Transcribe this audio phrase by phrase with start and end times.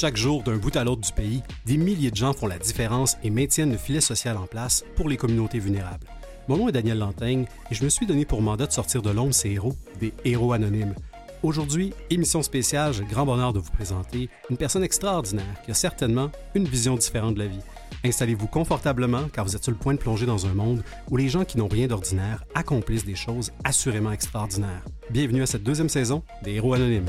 [0.00, 3.18] Chaque jour, d'un bout à l'autre du pays, des milliers de gens font la différence
[3.22, 6.06] et maintiennent le filet social en place pour les communautés vulnérables.
[6.48, 9.10] Mon nom est Daniel Lantaigne et je me suis donné pour mandat de sortir de
[9.10, 10.94] l'ombre ces héros, des héros anonymes.
[11.42, 16.64] Aujourd'hui, émission spéciale, grand bonheur de vous présenter une personne extraordinaire qui a certainement une
[16.64, 17.60] vision différente de la vie.
[18.02, 21.28] Installez-vous confortablement car vous êtes sur le point de plonger dans un monde où les
[21.28, 24.82] gens qui n'ont rien d'ordinaire accomplissent des choses assurément extraordinaires.
[25.10, 27.04] Bienvenue à cette deuxième saison des Héros Anonymes.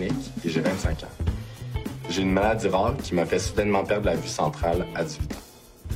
[0.00, 1.06] Et j'ai 25 ans.
[2.08, 5.36] J'ai une maladie rare qui m'a fait soudainement perdre la vue centrale à 18 ans.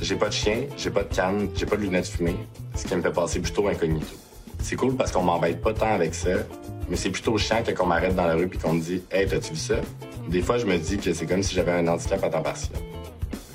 [0.01, 2.35] J'ai pas de chien, j'ai pas de canne, j'ai pas de lunettes fumées,
[2.75, 4.15] ce qui me fait passer plutôt incognito.
[4.61, 6.29] C'est cool parce qu'on m'embête pas tant avec ça,
[6.89, 9.27] mais c'est plutôt chiant que qu'on m'arrête dans la rue puis qu'on me dit Hey,
[9.27, 9.75] t'as-tu vu ça?
[10.29, 12.79] Des fois, je me dis que c'est comme si j'avais un handicap à temps partiel.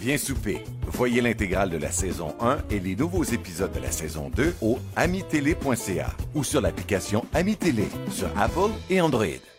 [0.00, 0.64] Viens souper.
[0.88, 4.78] Voyez l'intégrale de la saison 1 et les nouveaux épisodes de la saison 2 au
[4.96, 9.51] amitélé.ca ou sur l'application Amitélé sur Apple et Android.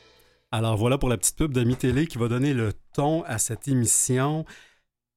[0.53, 3.67] Alors voilà pour la petite pub d'Ami Télé qui va donner le ton à cette
[3.67, 4.45] émission.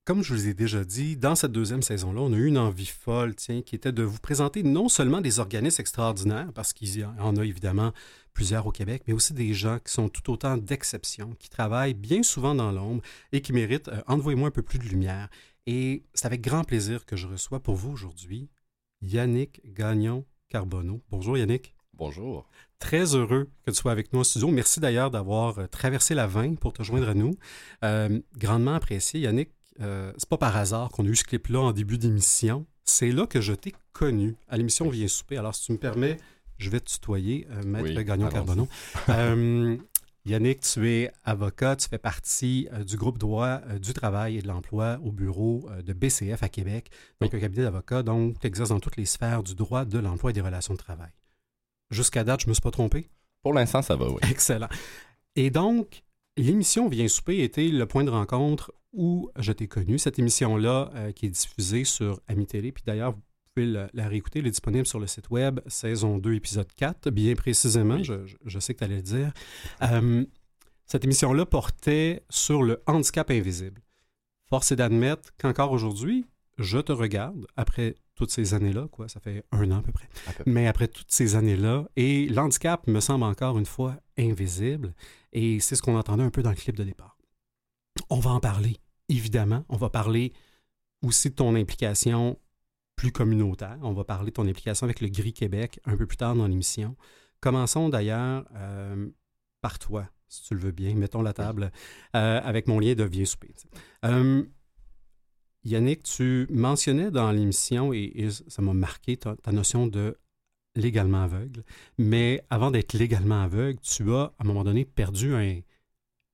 [0.06, 2.86] Comme je vous ai déjà dit, dans cette deuxième saison-là, on a eu une envie
[2.86, 7.04] folle, tiens, qui était de vous présenter non seulement des organismes extraordinaires, parce qu'il y
[7.04, 7.92] en a évidemment
[8.32, 12.22] plusieurs au Québec, mais aussi des gens qui sont tout autant d'exceptions, qui travaillent bien
[12.22, 15.28] souvent dans l'ombre et qui méritent, euh, envoyez-moi un peu plus de lumière.
[15.66, 18.48] Et c'est avec grand plaisir que je reçois pour vous aujourd'hui
[19.02, 21.02] Yannick Gagnon-Carbonneau.
[21.10, 21.74] Bonjour Yannick.
[21.92, 22.48] Bonjour.
[22.78, 24.48] Très heureux que tu sois avec nous au studio.
[24.48, 27.36] Merci d'ailleurs d'avoir euh, traversé la Vin pour te joindre à nous.
[27.84, 29.20] Euh, grandement apprécié.
[29.20, 32.66] Yannick, euh, c'est pas par hasard qu'on a eu ce clip-là en début d'émission.
[32.84, 35.38] C'est là que je t'ai connu à l'émission Viens souper.
[35.38, 36.18] Alors, si tu me permets,
[36.58, 38.28] je vais te tutoyer, euh, Maître Oui, Gagnon.
[39.08, 39.76] Euh,
[40.26, 44.42] Yannick, tu es avocat, tu fais partie euh, du groupe droit euh, du travail et
[44.42, 48.46] de l'emploi au bureau euh, de BCF à Québec, donc un cabinet d'avocats, donc tu
[48.48, 51.10] exerces dans toutes les sphères du droit de l'emploi et des relations de travail.
[51.90, 53.08] Jusqu'à date, je ne me suis pas trompé.
[53.42, 54.18] Pour l'instant, ça va, oui.
[54.30, 54.68] Excellent.
[55.36, 56.02] Et donc,
[56.36, 59.98] l'émission Viens souper était le point de rencontre où je t'ai connu.
[59.98, 63.22] Cette émission-là, euh, qui est diffusée sur Ami Télé, puis d'ailleurs, vous
[63.54, 67.10] pouvez la, la réécouter, elle est disponible sur le site web, saison 2, épisode 4,
[67.10, 69.32] bien précisément, je sais que tu allais le dire.
[69.82, 70.24] Euh,
[70.86, 73.82] cette émission-là portait sur le handicap invisible.
[74.48, 76.26] Force est d'admettre qu'encore aujourd'hui,
[76.58, 80.08] je te regarde après toutes ces années-là, quoi, ça fait un an à peu près.
[80.26, 80.52] À peu près.
[80.52, 84.94] Mais après toutes ces années-là, et l'handicap me semble encore une fois invisible,
[85.32, 87.16] et c'est ce qu'on entendait un peu dans le clip de départ.
[88.10, 88.78] On va en parler,
[89.08, 89.64] évidemment.
[89.68, 90.32] On va parler
[91.02, 92.38] aussi de ton implication
[92.96, 93.78] plus communautaire.
[93.82, 96.46] On va parler de ton implication avec le Gris Québec un peu plus tard dans
[96.46, 96.96] l'émission.
[97.40, 99.08] Commençons d'ailleurs euh,
[99.60, 100.94] par toi, si tu le veux bien.
[100.94, 101.70] Mettons la table
[102.16, 103.54] euh, avec mon lien de Vieux Souper.
[104.06, 104.42] Euh,
[105.66, 110.16] Yannick, tu mentionnais dans l'émission, et, et ça m'a marqué ta, ta notion de
[110.76, 111.64] légalement aveugle.
[111.98, 115.58] Mais avant d'être légalement aveugle, tu as, à un moment donné, perdu un,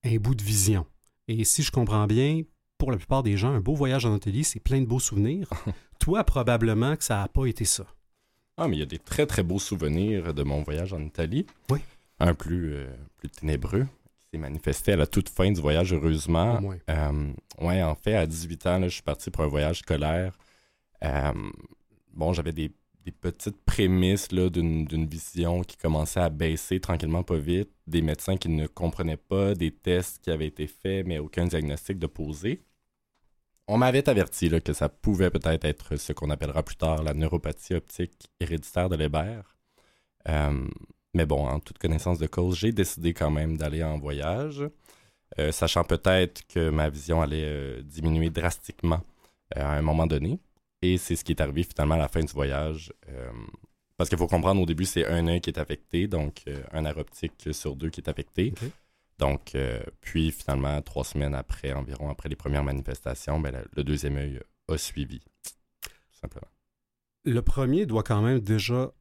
[0.04, 0.87] un bout de vision.
[1.28, 2.43] Et si je comprends bien,
[2.76, 5.49] pour la plupart des gens, un beau voyage en Italie, c'est plein de beaux souvenirs.
[5.99, 7.87] Toi, probablement que ça n'a pas été ça.
[8.59, 11.47] Ah, mais il y a des très très beaux souvenirs de mon voyage en Italie.
[11.70, 11.78] Oui.
[12.20, 13.87] Un plus, euh, plus ténébreux
[14.32, 16.56] s'est manifesté à la toute fin du voyage, heureusement.
[16.56, 16.78] Au moins.
[16.88, 20.37] Euh, ouais, en fait, à 18 ans, là, je suis parti pour un voyage scolaire.
[21.04, 21.32] Euh,
[22.12, 22.72] bon, j'avais des,
[23.04, 27.70] des petites prémices là, d'une, d'une vision qui commençait à baisser tranquillement, pas vite.
[27.87, 31.99] Des médecins qui ne comprenaient pas, des tests qui avaient été faits, mais aucun diagnostic
[31.99, 32.62] de posé.
[33.69, 37.14] On m'avait averti là, que ça pouvait peut-être être ce qu'on appellera plus tard la
[37.14, 39.41] neuropathie optique héréditaire de Leber.
[40.28, 40.66] Euh,
[41.15, 44.64] mais bon, en toute connaissance de cause, j'ai décidé quand même d'aller en voyage,
[45.38, 49.00] euh, sachant peut-être que ma vision allait euh, diminuer drastiquement
[49.56, 50.38] euh, à un moment donné.
[50.81, 52.93] Et c'est ce qui est arrivé finalement à la fin du voyage.
[53.97, 56.43] parce qu'il faut comprendre, au début, c'est un œil qui est affecté, donc
[56.73, 58.53] un arbre optique sur deux qui est affecté.
[59.17, 59.56] Donc,
[60.00, 64.41] puis finalement, trois semaines après, environ après les premières manifestations, ben, le, le deuxième œil
[64.69, 66.49] a suivi, tout simplement.
[67.25, 68.93] Le premier doit quand même déjà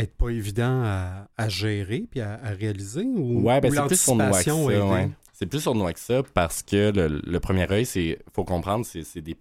[0.00, 3.86] être pas évident à, à gérer puis à, à réaliser ou, Ouais, ben ou c'est
[3.86, 4.54] plus sournois que ça.
[4.54, 5.10] ouais.
[5.32, 9.04] C'est plus sournois que ça parce que le, le premier œil, c'est, faut comprendre, c'est,
[9.04, 9.36] c'est des,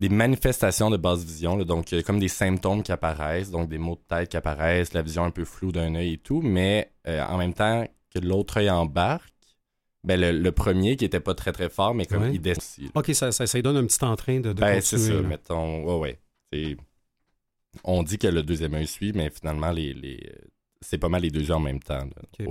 [0.00, 1.56] des manifestations de basse vision.
[1.56, 1.64] là.
[1.64, 5.24] donc, comme des symptômes qui apparaissent, donc des maux de tête qui apparaissent, la vision
[5.24, 8.70] un peu floue d'un œil et tout, mais euh, en même temps que l'autre œil
[8.70, 9.28] embarque,
[10.02, 12.30] ben le, le premier qui était pas très très fort, mais comme Ouais.
[12.32, 12.86] il descend.
[12.94, 15.20] OK, ça, ça, ça donne un petit entrain de, de Ben, c'est ça, là.
[15.20, 15.84] mettons.
[16.00, 16.18] Ouais,
[16.52, 16.76] ouais.
[17.84, 20.32] On dit que le deuxième œil suit, mais finalement, les, les,
[20.80, 22.04] c'est pas mal les deux yeux en même temps.
[22.04, 22.48] là.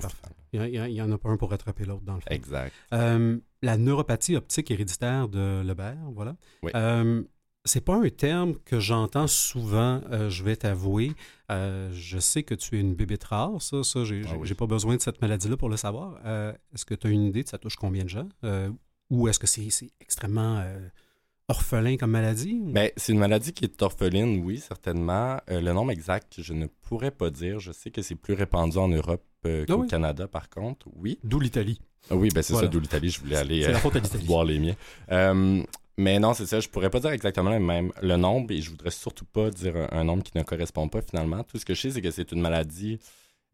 [0.53, 2.27] Il n'y en a pas un pour rattraper l'autre, dans le fond.
[2.31, 2.73] Exact.
[2.93, 6.35] Euh, la neuropathie optique héréditaire de Lebert, voilà.
[6.63, 6.71] Oui.
[6.75, 7.21] Euh,
[7.65, 11.11] c'est pas un terme que j'entends souvent, euh, je vais t'avouer.
[11.51, 14.53] Euh, je sais que tu es une bébête rare, ça, ça j'ai Ah j'ai- oui.
[14.53, 16.19] pas besoin de cette maladie-là pour le savoir.
[16.25, 18.27] Euh, est-ce que tu as une idée de ça touche combien de gens?
[19.09, 19.67] Ou est-ce que c'est
[19.99, 20.63] extrêmement
[21.49, 22.59] orphelin comme maladie?
[22.63, 25.37] Ben, c'est une maladie qui est orpheline, oui, certainement.
[25.49, 27.59] Euh, le nombre exact, je ne pourrais pas dire.
[27.59, 29.87] Je sais que c'est plus répandu en Europe euh, Ah qu'au oui?
[29.87, 30.87] Canada, par contre.
[30.95, 31.19] Oui.
[31.23, 31.79] D'où l'Italie.
[32.09, 32.67] Ah oui, ben c'est Voilà.
[32.67, 33.09] ça, d'où l'Italie.
[33.09, 33.73] Je voulais aller euh,
[34.25, 34.75] voir les miens.
[35.97, 36.61] Mais non, c'est ça.
[36.61, 39.75] Je pourrais pas dire exactement le même le nombre et je voudrais surtout pas dire
[39.75, 41.43] un, un nombre qui ne correspond pas finalement.
[41.43, 42.99] Tout ce que je sais, c'est que c'est une maladie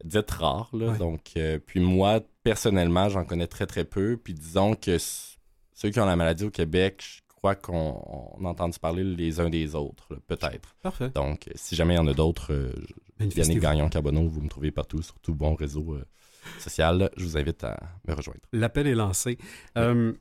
[0.04, 0.70] dite rare.
[0.72, 0.98] Là, Ouais.
[0.98, 1.34] Donc,
[1.66, 4.16] puis moi, personnellement, j'en connais très très peu.
[4.16, 8.48] Puis disons que ceux qui ont la maladie au Québec, je crois qu'on on a
[8.48, 10.74] entendu parler les uns des autres, là, peut-être.
[10.82, 11.10] Parfait.
[11.10, 12.72] Donc, si jamais il y en a d'autres, euh,
[13.20, 13.60] Yannick Manifestez-vous.
[13.60, 16.04] Gagnon Carbonneau, vous me trouvez partout, sur tout bon réseau euh,
[16.58, 17.10] social.
[17.16, 18.40] Je vous invite à me rejoindre.
[18.52, 19.38] L'appel est lancé.
[19.76, 20.12] Euh,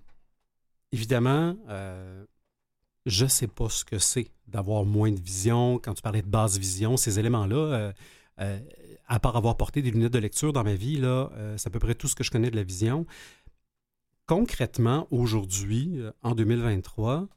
[0.92, 2.26] évidemment, euh,
[3.06, 5.80] je sais pas ce que c'est d'avoir moins de vision.
[5.80, 7.94] Quand tu parlais de basse vision, ces éléments-là,
[8.40, 8.60] euh,
[9.08, 11.80] à part avoir porté des lunettes de lecture dans ma vie, là, c'est à peu
[11.80, 13.06] près tout ce que je connais de la vision.
[14.28, 17.28] Concrètement, aujourd'hui, euh, en 2023,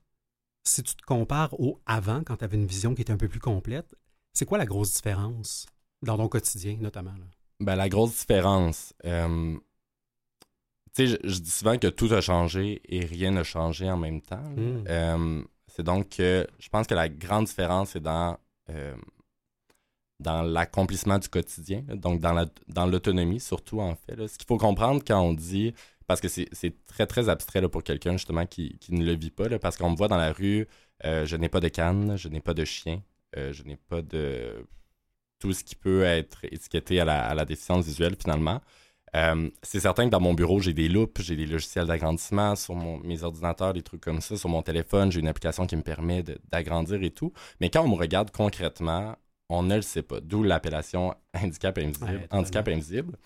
[0.64, 3.28] si tu te compares au avant, quand tu avais une vision qui était un peu
[3.28, 3.94] plus complète,
[4.32, 5.66] c'est quoi la grosse différence
[6.02, 7.12] dans ton quotidien, notamment?
[7.12, 7.24] là?
[7.60, 9.56] Ben, la grosse différence, euh,
[10.94, 13.96] tu sais, je, je dis souvent que tout a changé et rien n'a changé en
[13.96, 14.36] même temps.
[14.36, 14.62] là.
[14.62, 14.84] Mm.
[14.88, 18.38] Euh, c'est donc que je pense que la grande différence est dans,
[18.70, 18.96] euh,
[20.20, 24.16] dans l'accomplissement du quotidien, donc dans la- dans l'autonomie surtout en fait.
[24.16, 24.26] là.
[24.28, 25.74] Ce qu'il faut comprendre quand on dit,
[26.08, 26.48] parce que c'est
[26.86, 29.76] très très abstrait là, pour quelqu'un justement qui, qui ne le vit pas, là, parce
[29.76, 30.66] qu'on me voit dans la rue,
[31.04, 33.02] euh, je n'ai pas de canne, je n'ai pas de chien,
[33.36, 34.66] euh, je n'ai pas de
[35.38, 38.60] tout ce qui peut être étiqueté à la, à la déficience visuelle finalement.
[39.16, 42.74] Euh, c'est certain que dans mon bureau, j'ai des loupes, j'ai des logiciels d'agrandissement sur
[42.74, 44.36] mon- mes ordinateurs, des trucs comme ça.
[44.36, 47.32] Sur mon téléphone, j'ai une application qui me permet d'agrandir et tout.
[47.60, 49.16] Mais quand on me regarde concrètement,
[49.48, 50.20] on ne le sait pas.
[50.20, 52.06] D'où l'appellation handicap invisible.
[52.06, 53.16] Ouais, handicap invisible.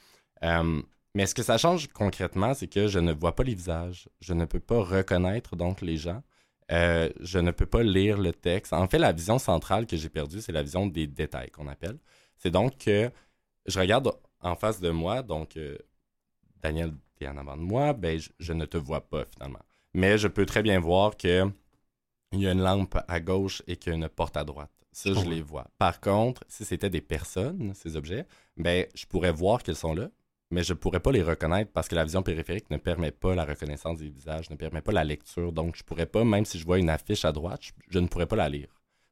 [0.45, 0.83] Euh,
[1.15, 4.09] mais ce que ça change concrètement, c'est que je ne vois pas les visages.
[4.21, 6.23] Je ne peux pas reconnaître donc les gens.
[6.71, 8.73] Euh, je ne peux pas lire le texte.
[8.73, 11.99] En fait, la vision centrale que j'ai perdue, c'est la vision des détails qu'on appelle.
[12.37, 13.11] C'est donc que
[13.67, 14.11] je regarde
[14.41, 15.77] en face de moi, donc euh,
[16.63, 19.63] Daniel, t'es en avant de moi, ben je, je ne te vois pas finalement.
[19.95, 21.51] Mais je peux très bien voir que
[22.33, 24.71] il y a une lampe à gauche et qu'il y a une porte à droite.
[24.93, 25.69] Ça, Je les vois.
[25.79, 28.27] Par contre, si c'était des personnes, ces objets,
[28.57, 30.11] ben je pourrais voir qu'elles sont là,
[30.53, 33.45] mais je pourrais pas les reconnaître parce que la vision périphérique ne permet pas la
[33.45, 35.51] reconnaissance des visages, ne permet pas la lecture.
[35.53, 38.07] Donc, je pourrais pas, même si je vois une affiche à droite, je, je ne
[38.07, 38.69] pourrais pas la lire.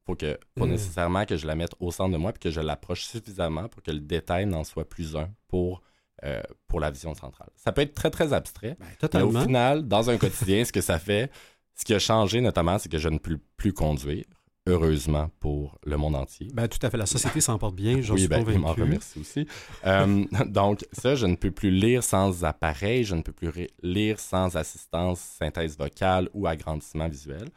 [0.07, 0.71] Faut que, faut Mm.
[0.71, 3.83] nécessairement que je la mette au centre de moi puis que je l'approche suffisamment pour
[3.83, 5.83] que le détail n'en soit plus un pour,
[6.25, 7.49] euh, pour la vision centrale.
[7.57, 10.81] Ça peut être très, très abstrait, Ben, mais au final, dans un quotidien, ce que
[10.83, 11.31] ça fait,
[11.75, 14.25] ce qui a changé notamment, c'est que je ne peux plus conduire,
[14.70, 16.49] heureusement pour le monde entier.
[16.52, 16.96] Ben, tout à fait.
[16.96, 18.82] La société s'en porte bien, j'en oui, suis ben, il m'en convaincu.
[18.82, 19.46] remercie aussi.
[19.87, 24.19] Euh, donc, ça, je ne peux plus lire sans appareil, je ne peux plus lire
[24.19, 27.48] sans assistance, synthèse vocale ou agrandissement visuel.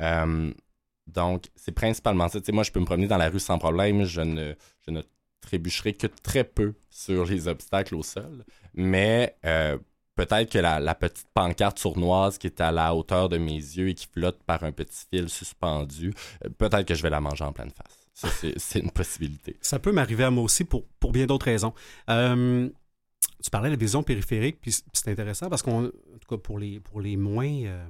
[0.00, 0.52] Euh,
[1.06, 2.40] donc, c'est principalement ça.
[2.40, 4.04] Tu sais, moi, je peux me promener dans la rue sans problème.
[4.04, 4.54] Je ne,
[4.86, 5.02] je ne
[5.40, 8.44] trébucherai que très peu sur les obstacles au sol.
[8.74, 9.78] Mais euh,
[10.26, 13.88] peut-être que la, la petite pancarte sournoise qui est à la hauteur de mes yeux
[13.88, 16.12] et qui flotte par un petit fil suspendu,
[16.44, 17.98] euh, peut-être que je vais la manger en pleine face.
[18.14, 19.56] Ça, c'est- une possibilité.
[19.60, 21.72] Ça peut m'arriver à moi aussi pour, pour bien d'autres raisons.
[22.10, 22.68] Euh,
[23.42, 26.58] tu parlais de la vision périphérique, puis c'est intéressant parce qu'on, en tout cas pour
[26.58, 27.86] les, pour les moins, euh,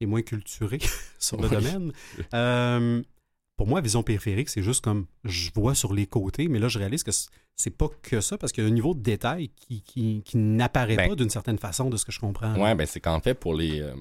[0.00, 0.80] les moins culturés
[1.18, 1.54] sur le Oui.
[1.54, 1.92] domaine,
[2.34, 3.02] euh,
[3.60, 6.78] pour moi, vision périphérique, c'est juste comme je vois sur les côtés, mais là, je
[6.78, 7.10] réalise que
[7.56, 10.38] c'est pas que ça parce qu'il y a un niveau de détail qui, qui, qui
[10.38, 12.54] n'apparaît Ben, pas d'une certaine façon de ce que je comprends.
[12.54, 13.92] Ouais, ben c'est qu'en fait, pour les, euh,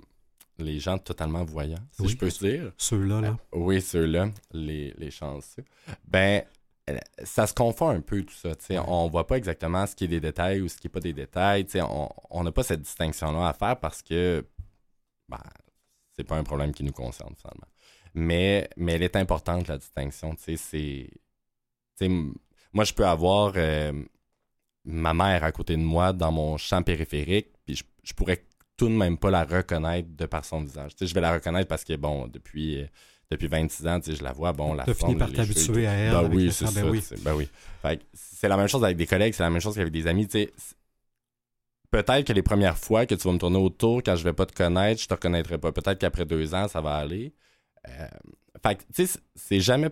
[0.60, 2.08] les gens totalement voyants, si Oui.
[2.08, 3.38] je peux dire, Ceux-là, là.
[3.52, 5.66] Oui, ceux-là, les, les chanceux.
[6.08, 6.42] Ben,
[6.90, 8.56] euh, ça se confond un peu tout ça.
[8.56, 8.80] tu sais.
[8.80, 8.86] Ouais.
[8.88, 11.12] On voit pas exactement ce qui est des détails ou ce qui est pas des
[11.12, 11.66] détails.
[11.66, 11.82] tu sais.
[11.82, 14.46] On on n'a pas cette distinction-là à faire parce que
[15.28, 15.38] ben,
[16.16, 17.68] c'est pas un problème qui nous concerne finalement.
[18.14, 20.36] Mais, mais elle est importante, la distinction.
[20.36, 21.20] tu sais, C'est, tu
[21.98, 22.34] sais, m-
[22.74, 23.94] moi, je peux avoir euh,
[24.86, 28.46] ma mère à côté de moi dans mon champ périphérique, puis je, je pourrais
[28.78, 30.96] tout de même pas la reconnaître de par son visage.
[30.96, 32.88] Tu sais, je vais la reconnaître parce que, bon, depuis, euh,
[33.32, 35.94] depuis 26 ans, tu sais, je la vois, bon, la T'as fini par t'habituer à
[35.94, 36.12] elle.
[36.12, 36.90] Ben avec oui, c'est ben ça.
[36.92, 37.04] oui.
[37.24, 37.50] Ben oui.
[38.14, 40.28] C'est la même chose avec des collègues, c'est la même chose qu'avec des amis.
[40.28, 40.54] Tu sais,
[41.92, 44.46] peut-être que les premières fois que tu vas me tourner autour, quand je vais pas
[44.46, 45.72] te connaître, je te reconnaîtrai pas.
[45.72, 47.34] Peut-être qu'après deux ans, ça va aller.
[47.88, 48.08] Euh,
[48.62, 49.90] fait que, tu sais, c'est- jamais,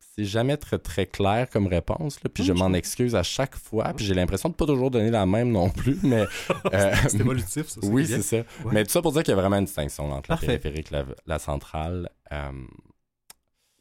[0.00, 2.22] c'est jamais très, très clair comme réponse.
[2.24, 3.92] Là, puis je je m'en excuse à chaque fois.
[3.94, 5.98] Puis j'ai l'impression de pas toujours donner la même non plus.
[6.02, 6.24] Mais
[6.74, 7.80] euh, C'est évolutif, ça.
[7.84, 8.36] oui, c'est ça.
[8.38, 8.44] Ouais.
[8.72, 10.46] Mais tout ça pour dire qu'il y a vraiment une distinction entre Parfait.
[10.46, 12.10] la périphérique et la, la centrale.
[12.32, 12.50] Euh,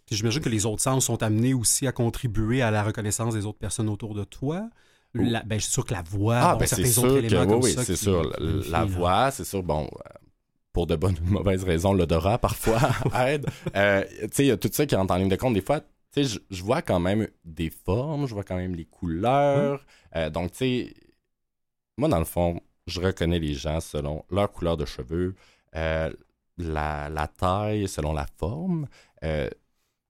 [0.05, 3.45] Puis j'imagine que les autres sens sont amenés aussi à contribuer à la reconnaissance des
[3.45, 4.69] autres personnes autour de toi.
[5.13, 7.45] La- ben, c'est sûr que la voix, Ah, bon, ben certains c'est autres sûr éléments
[7.45, 8.31] que comme oui, ça c'est sûr.
[8.37, 9.89] qui La, voix, c'est sûr, bon,
[10.77, 12.79] pour de bonnes ou de mauvaises raisons, l'odorat parfois
[13.27, 13.47] aide.
[13.75, 15.55] Euh, tu sais, il y a tout ça qui rentre en ligne de compte.
[15.55, 18.85] Des fois, tu sais, je- vois quand même des formes, je vois quand même les
[18.85, 19.83] couleurs.
[20.15, 20.93] Euh, donc, tu sais,
[21.97, 25.33] moi, dans le fond, je reconnais les gens selon leur couleur de cheveux,
[25.75, 26.13] euh,
[26.59, 28.85] la, la taille, selon la forme.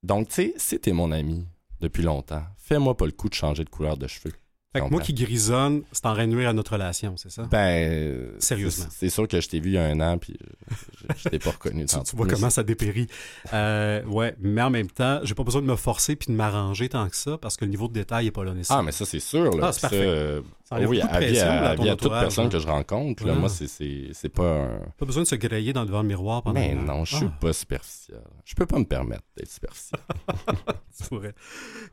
[0.04, 1.48] Donc, tu sais, si t'es mon ami
[1.80, 4.34] depuis longtemps, fais-moi pas le coup de changer de couleur de cheveux.
[4.74, 7.44] Fait que moi qui grisonne, c'est en train de nuire à notre relation, c'est ça?
[7.44, 8.86] Ben, Sérieusement.
[8.92, 10.38] c'est- sûr que je t'ai vu il y a un an, puis
[10.70, 11.86] je, je- t'ai pas reconnu.
[11.88, 13.08] Tu, tu vois comment ça dépérit.
[13.54, 16.90] Euh, ouais, mais en même temps, j'ai pas besoin de me forcer puis de m'arranger
[16.90, 18.84] tant que ça parce que le niveau de détail est pas là Ah, nécessaire.
[18.84, 19.52] mais ça, c'est sûr.
[19.58, 19.68] Là.
[19.68, 22.68] Ah, c'est Ça, euh, Ça oui, avis pression, à, à à toute personne que je
[22.68, 23.26] rencontre.
[23.26, 23.40] Là, Ah.
[23.40, 24.80] Moi, c'est- pas un.
[24.98, 27.38] Pas besoin de se griller dans, devant le miroir pendant Mais non, je suis Ah,
[27.40, 28.22] pas superficiel.
[28.44, 30.02] Je peux pas me permettre d'être superficiel.
[30.98, 31.34] tu, pourrais,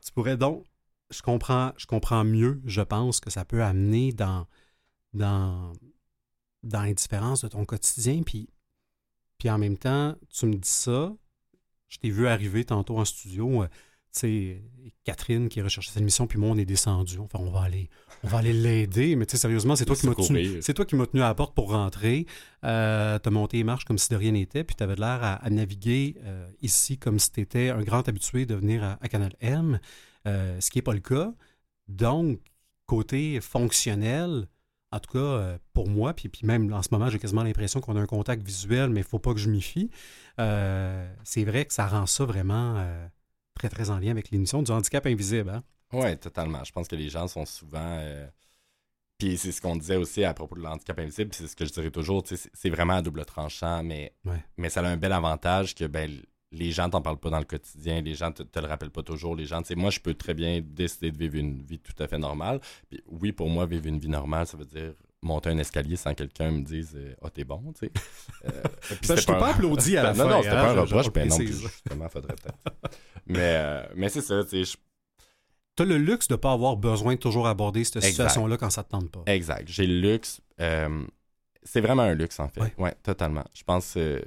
[0.05, 0.63] tu pourrais donc,
[1.11, 4.47] je comprends, je comprends mieux, je pense, que ça peut amener dans,
[5.13, 5.73] dans,
[6.63, 8.23] dans les différences de ton quotidien.
[8.23, 8.49] Puis,
[9.37, 11.13] puis en même temps, tu me dis ça,
[11.87, 13.67] je t'ai vu arriver tantôt en studio, euh,
[14.13, 14.63] tu sais,
[15.03, 17.19] Catherine qui recherchait cette émission, puis moi, on est descendu.
[17.19, 17.89] Enfin, on va aller,
[18.23, 19.15] on va aller l'aider.
[19.17, 21.27] Mais tu sais, sérieusement, c'est toi qui m'as tenu, c'est toi qui m'as tenu à
[21.27, 22.25] la porte pour rentrer.
[22.63, 25.49] Euh, t'as monté les marches comme si de rien n'était, puis t'avais l'air à, à
[25.49, 29.79] naviguer euh, ici comme si t'étais un grand habitué de venir à, à Canal M,
[30.27, 31.33] euh, ce qui n'est pas le cas.
[31.87, 32.39] Donc,
[32.85, 34.47] côté fonctionnel,
[34.91, 37.81] en tout cas, euh, pour moi, puis, puis même en ce moment, j'ai quasiment l'impression
[37.81, 39.89] qu'on a un contact visuel, mais il ne faut pas que je m'y fie.
[40.39, 43.07] Euh, c'est vrai que ça rend ça vraiment euh,
[43.55, 45.49] très, très en lien avec l'émission du handicap invisible.
[45.49, 45.63] Hein?
[45.93, 46.63] Oui, totalement.
[46.63, 47.97] Je pense que les gens sont souvent.
[47.99, 48.27] euh,
[49.17, 51.65] Puis c'est ce qu'on disait aussi à propos de l'handicap invisible, puis c'est ce que
[51.65, 54.43] je dirais toujours, c'est c'est vraiment à double tranchant, mais, Ouais.
[54.57, 56.11] mais ça a un bel avantage que ben,
[56.55, 59.03] les gens t'en parlent pas dans le quotidien, les gens te, te le rappellent pas
[59.03, 61.79] toujours, les gens, tu sais, moi je peux très bien décider de vivre une vie
[61.79, 62.59] tout à fait normale,
[62.89, 66.11] puis oui, pour moi, vivre une vie normale, ça veut dire monter un escalier sans
[66.11, 67.91] que quelqu'un me dise euh, «Ah, t'es bon», tu sais.
[68.45, 70.61] Euh, Ben, c'était je t'ai pas un- applaudi à la non, fin, Non, c'était hein,
[70.61, 72.75] pas un je- reproche, ben non, justement, faudrait peut-être.
[73.25, 74.77] mais euh, mais c'est ça, tu sais, je
[75.75, 78.69] Tu as le luxe de ne pas avoir besoin de toujours aborder cette situation-là quand
[78.69, 79.23] ça ne te tente pas.
[79.25, 79.67] Exact.
[79.67, 80.41] J'ai le luxe.
[80.61, 81.03] euh,
[81.63, 82.61] c'est vraiment un luxe, en fait.
[82.61, 82.73] Ouais.
[82.77, 83.43] Ouais, totalement.
[83.55, 84.21] Je pense que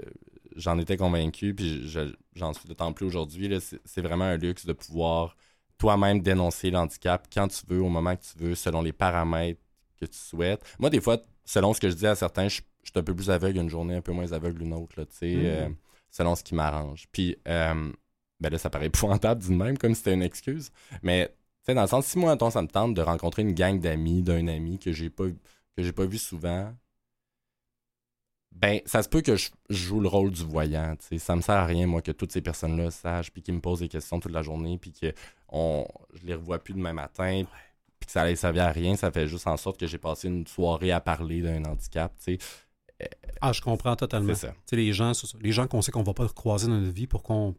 [0.58, 3.50] j'en étais convaincu, puis je- j'en suis d'autant plus aujourd'hui.
[3.84, 5.36] C'est vraiment un luxe de pouvoir
[5.78, 9.60] toi-même dénoncer l'handicap quand tu veux, au moment que tu veux, selon les paramètres
[10.00, 10.62] que tu souhaites.
[10.78, 13.14] Moi, des fois, selon ce que je dis à certains, je, je suis un peu
[13.14, 15.44] plus aveugle une journée, un peu moins aveugle une autre, là, tu sais, Mhm.
[15.46, 15.68] euh,
[16.10, 17.06] selon ce qui m'arrange.
[17.12, 17.92] Puis, euh,
[18.40, 18.86] ben là, ça paraît
[19.20, 20.70] épouvantable d'une même, comme si c'était une excuse.
[21.02, 21.34] Mais, tu
[21.66, 24.22] sais, dans le sens, si moi, mettons, ça me tente de rencontrer une gang d'amis,
[24.22, 25.24] d'un ami que j'ai pas,
[25.76, 26.74] que j'ai pas vu souvent,
[28.52, 31.18] ben, ça se peut que je, je joue le rôle du voyant, tu sais.
[31.18, 33.80] Ça me sert à rien, moi, que toutes ces personnes-là sachent, puis qu'ils me posent
[33.80, 35.12] des questions toute la journée, puis que
[35.48, 37.44] on, je les revois plus demain matin,
[38.00, 38.96] puis que ça allait servir à rien.
[38.96, 42.38] Ça fait juste en sorte que j'ai passé une soirée à parler d'un handicap, sais.
[43.40, 44.34] Ah, je comprends totalement.
[44.34, 44.54] Ça.
[44.72, 47.54] Les gens, les gens qu'on sait qu'on va pas croiser dans notre vie pour qu'on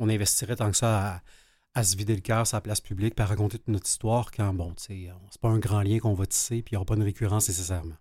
[0.00, 1.22] on investirait tant que ça à,
[1.74, 4.32] à se vider le cœur sur la place publique, puis à raconter toute notre histoire
[4.32, 6.74] quand, bon, tu sais, on- c'est pas un grand lien qu'on va tisser, puis il
[6.74, 7.94] n'y aura pas une récurrence nécessairement.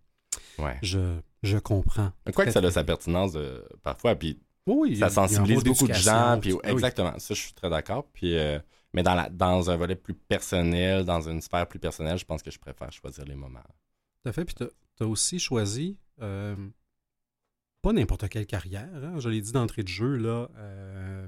[0.60, 0.78] Ouais.
[0.82, 2.12] Je, je comprends.
[2.34, 6.38] Quoi que ça a sa pertinence euh, parfois, puis Oui, ça sensibilise beaucoup de gens.
[6.42, 6.60] Puis, oui.
[6.66, 8.06] exactement, ça, je suis très d'accord.
[8.14, 8.60] Puis, euh,
[8.94, 12.44] mais dans, la, dans un volet plus personnel, dans une sphère plus personnelle, je pense
[12.44, 13.64] que je préfère choisir les moments.
[14.24, 14.46] Tout à fait.
[14.46, 14.64] Puis tu
[15.04, 16.56] as aussi choisi euh,
[17.82, 18.90] pas n'importe quelle carrière.
[18.94, 19.20] hein.
[19.20, 20.48] Je l'ai dit d'entrée de jeu, là.
[20.58, 21.28] Euh,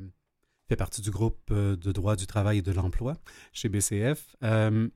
[0.67, 3.17] fait partie du groupe de droit du travail et de l'emploi
[3.53, 4.36] chez BCF.
[4.44, 4.88] Euh,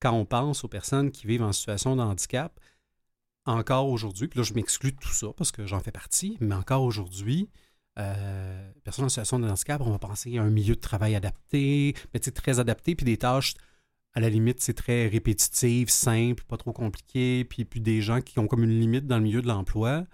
[0.00, 2.58] quand on pense aux personnes qui vivent en situation de handicap,
[3.48, 6.54] encore aujourd'hui, puis là je m'exclus de tout ça parce que j'en fais partie, mais
[6.54, 7.48] encore aujourd'hui,
[7.98, 11.94] euh, personnes en situation de handicap, on va penser à un milieu de travail adapté,
[12.12, 13.54] mais tu sais, très adapté, puis des tâches
[14.14, 18.38] à la limite, c'est très répétitif, simple, pas trop compliqué, puis, puis des gens qui
[18.38, 20.04] ont comme une limite dans le milieu de l'emploi.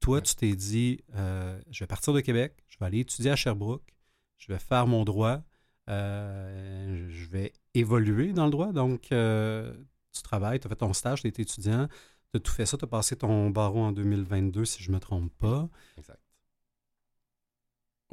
[0.00, 3.36] Toi, tu t'es dit, euh, je vais partir de Québec, je vais aller étudier à
[3.36, 3.94] Sherbrooke,
[4.38, 5.42] je vais faire mon droit,
[5.88, 8.72] euh, je vais évoluer dans le droit.
[8.72, 9.74] Donc, euh,
[10.12, 11.88] tu travailles, tu as fait ton stage, tu es étudiant,
[12.34, 14.96] tu as tout fait ça, tu as passé ton barreau en 2022, si je ne
[14.96, 15.68] me trompe pas.
[15.98, 16.18] Exact.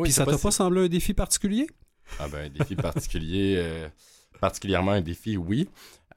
[0.01, 1.67] puis ça t'a pas semblé un défi particulier?
[2.19, 3.89] Ah ben, un défi particulier, euh,
[4.39, 5.69] particulièrement un défi, oui.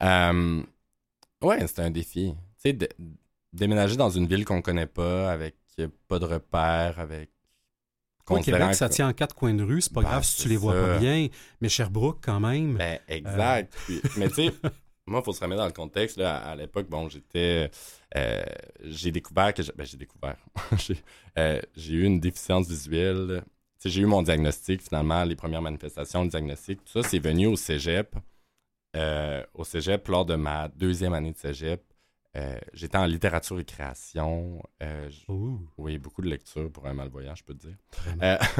[0.02, 0.62] Euh,
[1.42, 2.34] ouais, c'est un défi.
[2.62, 2.88] Tu sais,
[3.52, 7.30] déménager dans une ville qu'on connaît pas, avec euh, pas de repères, avec
[8.20, 10.24] Au considérant Québec, ça que- tient en quatre coins de rue, c'est pas Ben, grave
[10.24, 11.28] si tu les vois pas bien.
[11.60, 12.76] Mais Sherbrooke, quand même.
[12.76, 13.74] Ben, exact.
[13.86, 14.52] Puis- mais tu sais,
[15.06, 16.16] moi, il faut se remettre dans le contexte.
[16.16, 17.70] Là, à, à l'époque, bon, j'étais.
[18.16, 18.42] euh,
[18.82, 19.62] j'ai découvert que.
[19.62, 20.36] j'ai- Ben, j'ai découvert.
[20.78, 20.96] j'ai
[21.38, 23.42] euh, j'ai eu une déficience visuelle.
[23.84, 26.82] J'ai eu mon diagnostic, finalement, les premières manifestations, le diagnostic.
[26.84, 28.16] Tout ça, c'est venu au cégep.
[28.96, 31.82] Euh, au cégep, lors de ma deuxième année de cégep,
[32.72, 34.62] j'étais en littérature et création.
[35.76, 37.76] Oui, beaucoup de lecture pour un malvoyant, je peux te dire.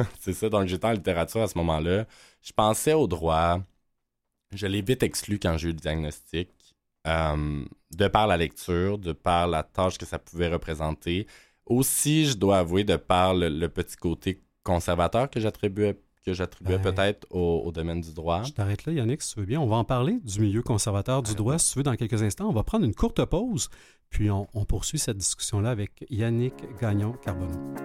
[0.19, 2.05] C'est ça, donc j'étais en littérature à ce moment-là.
[2.41, 3.61] Je pensais au droit.
[4.55, 6.49] Je l'ai vite exclu quand j'ai eu le diagnostic.
[7.07, 7.63] euh,
[7.95, 11.27] de par la lecture, de par la tâche que ça pouvait représenter.
[11.67, 16.79] Aussi, je dois avouer, de par le, le petit côté conservateur que j'attribuais que j'attribuais
[16.79, 16.91] Ben.
[16.95, 18.41] peut-être au, au domaine du droit.
[18.41, 19.61] Je t'arrête là, Yannick, si tu veux bien.
[19.61, 22.49] On va en parler du milieu conservateur du droit, si tu veux, dans quelques instants.
[22.49, 23.69] On va prendre une courte pause,
[24.09, 27.75] puis on, on poursuit cette discussion-là avec Yannick Gagnon-Carbonneau.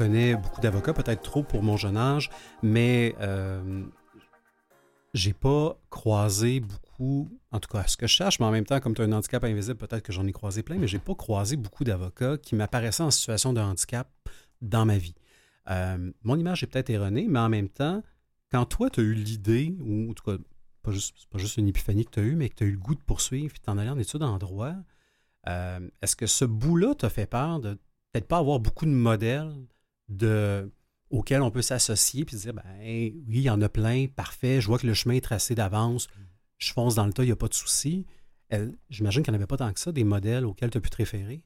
[0.00, 2.30] Connais beaucoup d'avocats, peut-être trop pour mon jeune âge,
[2.62, 3.84] mais euh,
[5.12, 8.80] j'ai pas croisé beaucoup, en tout cas ce que je cherche, mais en même temps,
[8.80, 11.14] comme tu as un handicap invisible, peut-être que j'en ai croisé plein, mais j'ai pas
[11.14, 14.08] croisé beaucoup d'avocats qui m'apparaissaient en situation de handicap
[14.62, 15.14] dans ma vie.
[15.68, 18.02] Euh, mon image est peut-être erronée, mais en même temps,
[18.50, 20.42] quand toi, tu as eu l'idée, ou en tout cas,
[20.82, 22.72] pas juste, pas juste une épiphanie que tu as eue, mais que tu as eu
[22.72, 24.72] le goût de poursuivre, puis t'en aller en études en droit,
[25.46, 27.74] euh, est-ce que ce bout-là t'a fait peur de
[28.12, 29.52] peut-être pas avoir beaucoup de modèles
[30.10, 30.70] de,
[31.08, 34.06] auxquels on peut s'associer puis se dire, ben hey, oui, il y en a plein,
[34.06, 36.08] parfait, je vois que le chemin est tracé d'avance,
[36.58, 38.06] je fonce dans le tas, il n'y a pas de souci.
[38.90, 40.90] J'imagine qu'il n'y en avait pas tant que ça, des modèles auxquels tu as pu
[40.90, 41.42] te référer?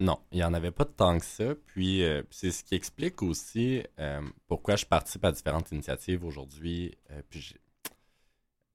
[0.00, 1.54] Non, il n'y en avait pas tant que ça.
[1.66, 6.96] Puis euh, c'est ce qui explique aussi euh, pourquoi je participe à différentes initiatives aujourd'hui.
[7.10, 7.54] Euh, puis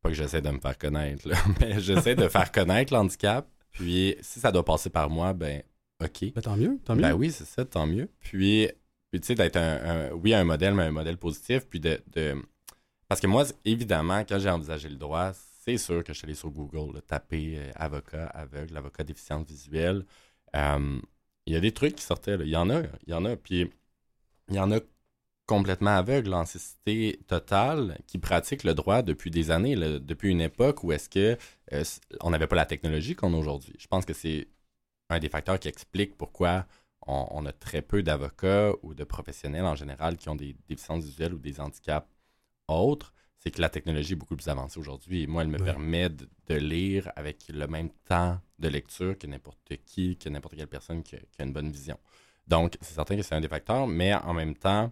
[0.01, 3.49] pas que j'essaie de me faire connaître, là, mais j'essaie de faire connaître l'handicap.
[3.71, 5.63] Puis si ça doit passer par moi, ben
[6.03, 6.33] OK.
[6.33, 7.01] Ben, tant mieux, tant mieux.
[7.01, 8.09] Ben oui, c'est ça, tant mieux.
[8.19, 8.69] Puis,
[9.13, 11.67] puis tu sais, d'être un, oui, un modèle, mais un modèle positif.
[11.69, 12.01] Puis de.
[12.13, 12.35] de-
[13.07, 16.35] Parce que moi, évidemment, quand j'ai envisagé le droit, c'est sûr que je suis allé
[16.35, 20.05] sur Google, taper euh, avocat aveugle, avocat déficience visuelle.
[20.55, 20.99] Euh,
[21.47, 22.35] Il y a des trucs qui sortaient.
[22.41, 23.35] Il y en a, il y en a.
[23.37, 23.69] Puis
[24.49, 24.79] il y en a
[25.45, 30.83] complètement aveugles en cécité totale qui pratiquent le droit depuis des années, depuis une époque
[30.83, 31.37] où est-ce que
[31.73, 31.83] euh,
[32.21, 33.75] on n'avait pas la technologie qu'on a aujourd'hui.
[33.79, 34.47] Je pense que c'est
[35.09, 36.65] un des facteurs qui explique pourquoi
[37.07, 41.03] on, on a très peu d'avocats ou de professionnels en général qui ont des déficiences
[41.05, 42.07] visuelles ou des handicaps
[42.67, 45.23] autres, c'est que la technologie est beaucoup plus avancée aujourd'hui.
[45.23, 45.65] Et moi, elle me Ouais.
[45.65, 50.55] permet de, de lire avec le même temps de lecture que n'importe qui, que n'importe
[50.55, 51.99] quelle personne qui a, qui a une bonne vision.
[52.47, 54.91] Donc, c'est certain que c'est un des facteurs, mais en même temps,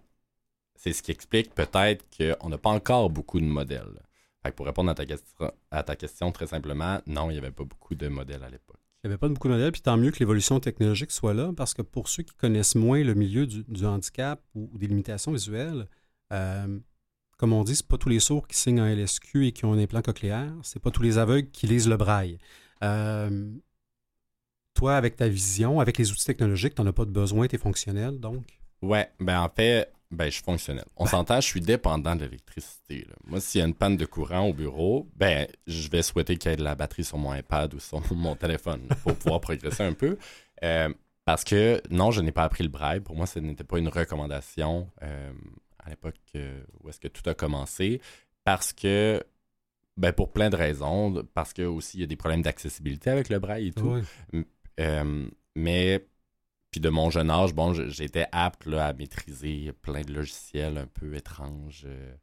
[0.76, 4.02] c'est ce qui explique peut-être qu'on n'a pas encore beaucoup de modèles.
[4.44, 7.40] Fait que pour répondre à ta, question, à ta question très simplement, non, il n'y
[7.40, 8.81] avait pas beaucoup de modèles à l'époque.
[9.04, 11.52] Il n'y avait pas beaucoup de modèles, puis tant mieux que l'évolution technologique soit là,
[11.58, 15.88] parce que pour ceux qui connaissent moins le milieu du, handicap ou, des limitations visuelles,
[16.32, 16.80] euh,
[17.38, 19.74] comme on dit, c'est pas tous les sourds qui signent un LSQ et qui ont
[19.74, 22.38] un implant cochléaire, c'est pas tous les aveugles qui lisent le braille.
[22.84, 23.52] Euh,
[24.76, 27.56] toi, avec ta vision, avec les outils technologiques, tu n'en as pas de besoin, tu
[27.56, 28.46] es fonctionnel, donc?
[28.84, 30.86] Ouais, ben en fait, ben je suis fonctionnel.
[30.98, 33.06] On s'entend, je suis dépendant de l'électricité.
[33.08, 33.16] là.
[33.26, 36.52] Moi, s'il y a une panne de courant au bureau, ben je vais souhaiter qu'il
[36.52, 39.40] y ait de la batterie sur mon iPad ou sur mon téléphone là, pour pouvoir
[39.40, 40.18] progresser un peu.
[40.64, 40.94] Euh,
[41.26, 43.00] parce que non, je n'ai pas appris le braille.
[43.00, 45.32] Pour moi, ce n'était pas une recommandation euh,
[45.80, 48.02] à l'époque euh, où est-ce que tout a commencé.
[48.44, 49.24] Parce que,
[49.96, 51.24] ben pour plein de raisons.
[51.34, 54.02] Parce que aussi, il y a des problèmes d'accessibilité avec le braille et tout.
[55.56, 56.06] Mais
[56.72, 60.88] puis de mon jeune âge, bon, j'étais apte là, à maîtriser plein de logiciels un
[60.88, 61.84] peu étranges.
[61.86, 62.16] euh.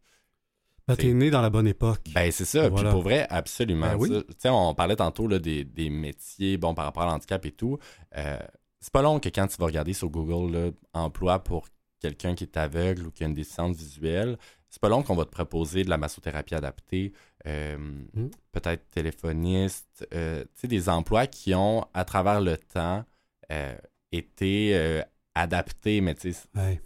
[0.87, 2.01] Ben, t'es né dans la bonne époque.
[2.15, 2.71] Ben c'est ça.
[2.71, 2.89] Voilà.
[2.89, 3.89] Puis pour vrai, absolument.
[3.89, 4.25] Ben oui.
[4.39, 7.79] Ça, on parlait tantôt là, des, des métiers, bon, par rapport à l'handicap et tout.
[8.17, 8.39] Euh,
[8.81, 11.69] c'est pas long que quand tu vas regarder sur Google là, emploi pour
[12.01, 14.39] quelqu'un qui est aveugle ou qui a une déficience visuelle,
[14.71, 17.13] c'est pas long qu'on va te proposer de la massothérapie adaptée,
[17.47, 17.77] euh,
[18.15, 18.29] Mm.
[18.53, 23.05] peut-être téléphoniste, euh, tu sais, des emplois qui ont, à travers le temps,
[23.53, 23.77] euh,
[24.13, 25.03] été euh,
[25.35, 26.81] adaptés, mais tu sais, Ouais.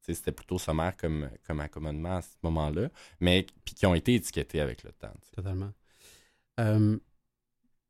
[0.00, 2.88] c'était plutôt sommaire comme, comme accommodement à ce moment-là,
[3.20, 5.12] mais puis qui ont été étiquetés avec le temps.
[5.34, 5.72] Totalement.
[6.58, 6.98] Euh,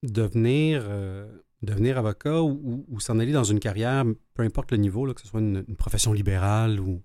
[0.03, 1.29] devenir, euh,
[1.63, 5.29] devenir avocat ou, s'en aller dans une carrière, peu importe le niveau, là, que ce
[5.29, 7.03] soit une, une profession libérale ou,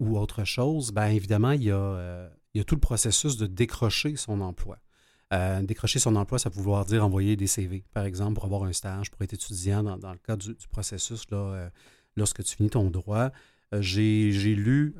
[0.00, 3.36] ou autre chose, bien évidemment, il y, a, euh, il y a tout le processus
[3.36, 4.78] de décrocher son emploi.
[5.32, 8.64] Euh, décrocher son emploi, ça peut vouloir dire envoyer des CV, par exemple, pour avoir
[8.64, 11.68] un stage, pour être étudiant dans, dans le cadre du, du processus là, euh,
[12.16, 13.30] lorsque tu finis ton droit.
[13.72, 14.94] Euh, j'ai, j'ai lu,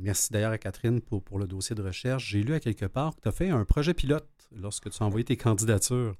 [0.00, 3.14] merci d'ailleurs à Catherine pour, pour le dossier de recherche, j'ai lu à quelque part
[3.16, 6.14] que tu as fait un projet pilote lorsque tu as envoyé tes candidatures.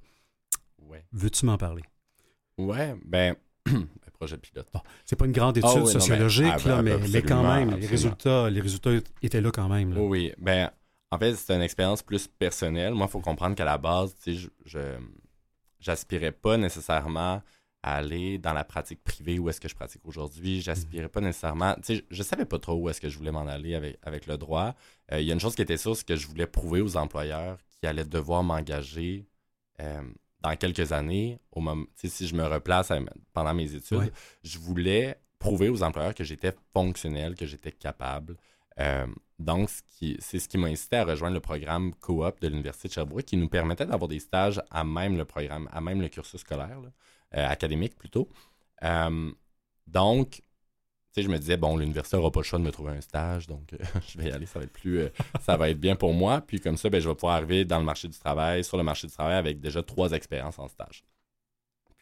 [0.87, 1.05] Ouais.
[1.13, 1.83] Veux-tu m'en parler?
[2.57, 4.67] Ouais, ben, ben, projet pilote.
[5.05, 7.21] C'est pas une grande étude Ah oui, non, mais- sociologique, ah, là, ben, mais, mais
[7.23, 8.91] quand même, les résultats, les résultats
[9.23, 9.93] étaient là quand même.
[9.93, 10.01] là.
[10.01, 10.31] Oui.
[10.37, 10.69] Ben,
[11.11, 12.93] en fait, c'est une expérience plus personnelle.
[12.93, 14.97] Moi, il faut comprendre qu'à la base, tu sais, je, je-
[15.79, 17.41] j'aspirais pas nécessairement
[17.83, 20.61] à aller dans la pratique privée où est-ce que je pratique aujourd'hui.
[20.61, 21.73] J'aspirais pas nécessairement.
[21.75, 23.97] Tu sais, je, je savais pas trop où est-ce que je voulais m'en aller avec,
[24.03, 24.75] avec le droit.
[25.11, 26.95] Euh, Il y a une chose qui était sûre, c'est que je voulais prouver aux
[26.95, 29.25] employeurs qui allaient devoir m'engager
[29.79, 30.01] euh,
[30.41, 32.99] dans quelques années, au moment, tu sais, si je me replace à-
[33.33, 34.11] pendant mes études, Ouais.
[34.43, 38.37] je voulais prouver aux employeurs que j'étais fonctionnel, que j'étais capable.
[38.79, 39.07] Euh,
[39.41, 39.69] donc,
[40.19, 43.37] c'est ce qui m'a incité à rejoindre le programme coop de l'Université de Sherbrooke qui
[43.37, 46.79] nous permettait d'avoir des stages à même le programme, à même le cursus scolaire,
[47.35, 48.29] euh, académique plutôt.
[48.83, 49.31] Euh,
[49.87, 50.41] donc, tu
[51.13, 53.47] sais, je me disais, bon, l'université n'aura pas le choix de me trouver un stage,
[53.47, 53.77] donc euh,
[54.07, 55.07] je vais y aller, ça va être plus,
[55.41, 56.41] ça va être bien pour moi.
[56.41, 58.83] Puis comme ça, ben, je vais pouvoir arriver dans le marché du travail, sur le
[58.83, 61.03] marché du travail avec déjà trois expériences en stage.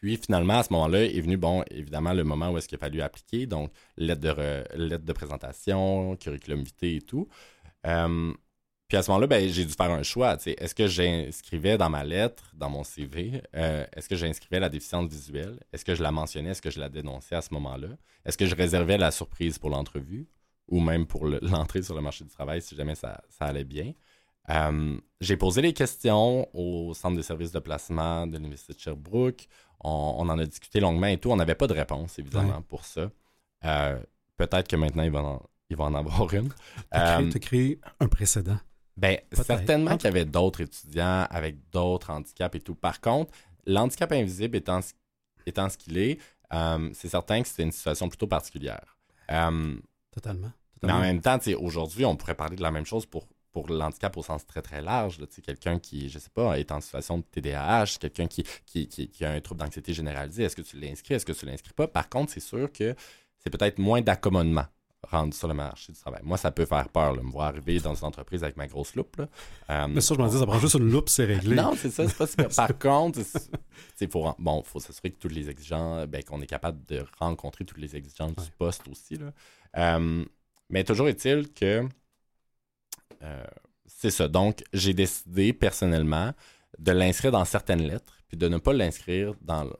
[0.00, 2.80] Puis finalement, à ce moment-là, est venu, bon, évidemment, le moment où est-ce qu'il a
[2.80, 7.28] fallu appliquer, donc lettre de, re- lettre de présentation, curriculum vitae et tout.
[7.86, 8.32] Euh,
[8.88, 10.36] puis à ce moment-là, ben, j'ai dû faire un choix.
[10.46, 15.08] Est-ce que j'inscrivais dans ma lettre, dans mon CV, euh, est-ce que j'inscrivais la déficience
[15.08, 15.60] visuelle?
[15.72, 16.50] Est-ce que je la mentionnais?
[16.50, 17.88] Est-ce que je la dénonçais à ce moment-là?
[18.24, 20.28] Est-ce que je réservais la surprise pour l'entrevue
[20.68, 23.64] ou même pour le- l'entrée sur le marché du travail si jamais ça, ça allait
[23.64, 23.92] bien?
[24.48, 29.46] Euh, j'ai posé les questions au centre de services de placement de l'Université de Sherbrooke.
[29.82, 31.30] On, on en a discuté longuement et tout.
[31.30, 32.64] On n'avait pas de réponse, évidemment, Ouais.
[32.68, 33.10] pour ça.
[33.64, 33.98] Euh,
[34.36, 36.48] Peut-être que maintenant, il va en, il va en avoir une.
[36.90, 38.58] T'as créé, Euh, créé un précédent.
[38.96, 42.74] ben, certainement En qu'il y avait d'autres étudiants avec d'autres handicaps et tout.
[42.74, 43.32] Par contre,
[43.66, 44.92] l'handicap invisible étant, ce-
[45.46, 46.18] étant ce qu'il est,
[46.54, 48.96] euh, c'est certain que c'est une situation plutôt particulière.
[49.30, 49.76] Euh,
[50.10, 50.50] Totalement.
[50.50, 50.96] mais totalement.
[50.96, 54.16] en même temps, tu aujourd'hui, on pourrait parler de la même chose pour, pour l'handicap
[54.16, 55.18] au sens très, très large.
[55.18, 55.26] là.
[55.44, 59.24] Quelqu'un qui, je sais pas, est en situation de TDAH, quelqu'un qui, qui, qui, qui
[59.24, 61.88] a un trouble d'anxiété généralisée, est-ce que tu l'inscris, est-ce que tu l'inscris pas?
[61.88, 62.94] Par contre, c'est sûr que
[63.38, 64.66] c'est peut-être moins d'accommodement
[65.10, 66.20] rendu sur le marché du travail.
[66.22, 68.94] Moi, ça peut faire peur, là, me voir arriver dans une entreprise avec ma grosse
[68.94, 69.16] loupe.
[69.16, 69.28] Là.
[69.70, 71.56] Euh, Mais ça, je m'en dis, ça prend juste une loupe, c'est réglé.
[71.56, 72.48] non, c'est ça, c'est pas super.
[72.54, 73.20] Par contre,
[73.96, 77.64] c'est faut, bon, faut s'assurer que tous les exigeants, ben, qu'on est capable de rencontrer
[77.64, 78.44] tous les exigences Ouais.
[78.44, 79.16] du poste aussi.
[79.16, 79.32] Là.
[79.78, 80.24] Euh,
[80.68, 81.88] mais toujours est-il que
[83.22, 83.44] euh,
[83.86, 84.28] c'est ça.
[84.28, 86.32] Donc, j'ai décidé personnellement
[86.78, 89.76] de l'inscrire dans certaines lettres, puis de ne pas l'inscrire dans le-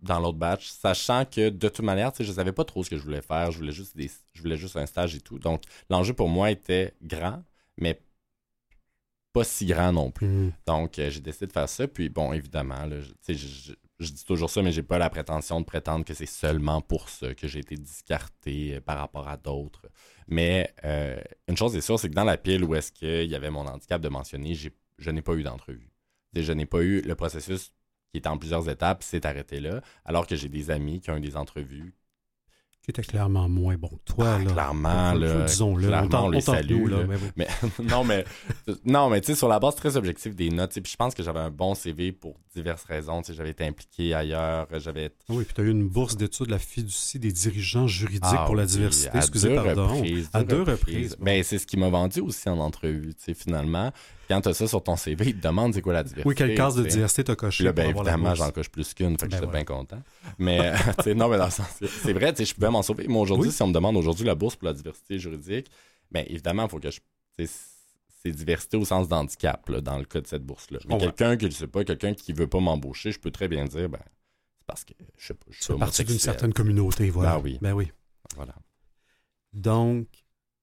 [0.00, 3.02] dans l'autre batch, sachant que de toute manière, je savais pas trop ce que je
[3.02, 5.38] voulais faire, je voulais juste des, je voulais juste un stage et tout.
[5.38, 7.44] Donc, l'enjeu pour moi était grand,
[7.76, 8.00] mais
[9.32, 10.26] pas si grand non plus.
[10.26, 10.52] Hmm.
[10.66, 11.88] Donc, euh, j'ai décidé de faire ça.
[11.88, 14.82] Puis, bon, évidemment, là, je, tu sais, je, je- je dis toujours ça, mais j'ai
[14.82, 18.80] pas la prétention de prétendre que c'est seulement pour ça que j'ai été discarté euh,
[18.80, 19.86] par rapport à d'autres.
[20.28, 23.34] Mais euh, une chose est sûre, c'est que dans la pile où est-ce qu'il y
[23.34, 25.90] avait mon handicap de mentionner, je n'ai pas eu d'entrevue.
[26.34, 27.72] Je n'ai pas eu le processus
[28.10, 31.16] qui est en plusieurs étapes, s'est arrêté là, alors que j'ai des amis qui ont
[31.16, 31.94] eu des entrevues
[32.84, 34.34] Qui était clairement moins bon que toi.
[34.34, 34.50] Ah, là.
[34.50, 35.86] clairement, là, Disons-le.
[35.86, 37.04] clairement, on les salue, là, là.
[37.08, 37.30] mais oui.
[37.36, 37.46] Mais
[37.84, 38.24] non, mais
[38.84, 41.22] non, mais tu sais, sur la base très objective des notes, puis je pense que
[41.22, 43.22] j'avais un bon CV pour diverses raisons.
[43.28, 46.50] J'avais été impliqué ailleurs, j'avais Ah Oui, puis tu as eu une bourse d'études de
[46.50, 49.10] la fiducie des dirigeants juridiques Ah pour la oui, diversité.
[49.10, 49.86] à Excusez, deux pardon.
[49.86, 51.16] reprises, à deux reprises.
[51.16, 51.24] bon.
[51.24, 53.92] Ben, c'est ce qui m'a vendu aussi en entrevue, tu sais, finalement.
[54.32, 56.26] Quand tu as ça sur ton CV, ils te demandent c'est quoi la diversité.
[56.28, 59.26] oui, quelle case de diversité t'as coché là, ben, évidemment, j'en coche plus qu'une, fait
[59.26, 60.02] que Ben j'étais bien content.
[60.38, 60.72] Mais,
[61.04, 63.06] sais, non, mais dans le sens, c'est- vrai, je pouvais m'en sauver.
[63.08, 63.54] Moi, aujourd'hui, Oui.
[63.54, 65.70] si on me demande aujourd'hui la bourse pour la diversité juridique,
[66.10, 67.00] ben, évidemment, il faut que je.
[68.24, 70.78] C'est diversité au sens d'handicap, dans le cas de cette bourse-là.
[70.88, 73.64] Mais quelqu'un qui ne sait pas, quelqu'un qui veut pas m'embaucher, je peux très bien
[73.64, 77.36] dire, ben, c'est parce que, je sais pas, je suis partie d'une certaine communauté, voilà.
[77.36, 77.58] Ben oui.
[77.60, 77.90] Ben oui.
[78.36, 78.54] Voilà.
[79.52, 80.06] Donc,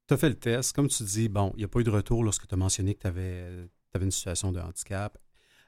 [0.10, 0.76] tu as fait le test.
[0.76, 2.96] Comme tu dis, bon, il n'y a pas eu de retour lorsque tu as mentionné
[2.96, 3.70] que tu avais,
[4.02, 5.18] une situation de handicap.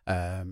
[0.09, 0.43] Euh,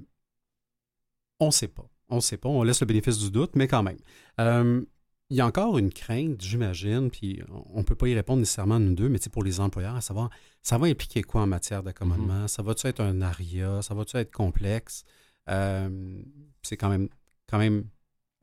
[1.39, 1.89] on ne sait pas.
[2.07, 2.49] On ne sait pas.
[2.49, 3.97] On laisse le bénéfice du doute, mais quand même.
[4.39, 4.85] Euh,
[5.31, 8.79] il y a encore une crainte, j'imagine, puis on ne peut pas y répondre nécessairement
[8.79, 10.29] nous deux, mais pour les employeurs, à savoir,
[10.63, 12.47] ça va impliquer quoi en matière d'accommodement?
[12.47, 13.81] Ça va-tu être un aria?
[13.83, 15.03] Ça va-tu être complexe?
[15.49, 16.21] Euh,
[16.63, 17.09] c'est quand même,
[17.47, 17.85] quand même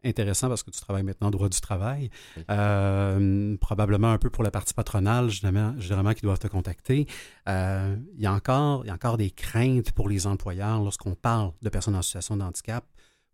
[0.07, 2.11] intéressant parce que tu travailles maintenant en droit du travail.
[2.51, 7.07] Euh, probablement un peu pour la partie patronale, généralement, qui doivent te contacter.
[7.49, 11.15] Euh, il, y a encore, il y a encore des craintes pour les employeurs lorsqu'on
[11.15, 12.85] parle de personnes en situation de handicap.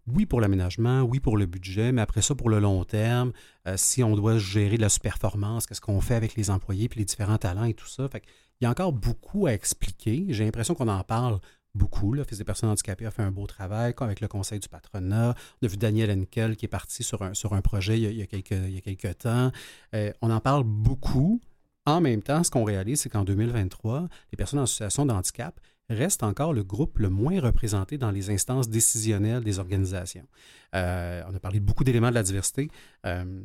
[0.08, 3.30] Oui pour l'aménagement, oui pour le budget, mais après ça, pour le long terme,
[3.76, 7.04] si on doit gérer de la sous-performance, qu'est-ce qu'on fait avec les employés, puis les
[7.04, 8.08] différents talents et tout ça.
[8.08, 8.24] Fait
[8.62, 10.26] il y a encore beaucoup à expliquer.
[10.28, 11.40] J'ai l'impression qu'on en parle
[11.74, 12.12] beaucoup.
[12.12, 15.34] L'Office des personnes handicapées a fait un beau travail avec le conseil du patronat.
[15.60, 18.50] On a vu Daniel Henkel qui est parti sur un, projet il y a, quelques,
[18.50, 19.50] il y a quelques temps.
[19.94, 21.40] Euh, on en parle beaucoup.
[21.84, 25.58] En même temps, ce qu'on réalise, c'est qu'en 2023, les personnes en situation de handicap
[25.90, 30.26] restent encore le groupe le moins représenté dans les instances décisionnelles des organisations.
[30.74, 32.70] Euh, on a parlé beaucoup d'éléments de la diversité.
[33.04, 33.42] Euh,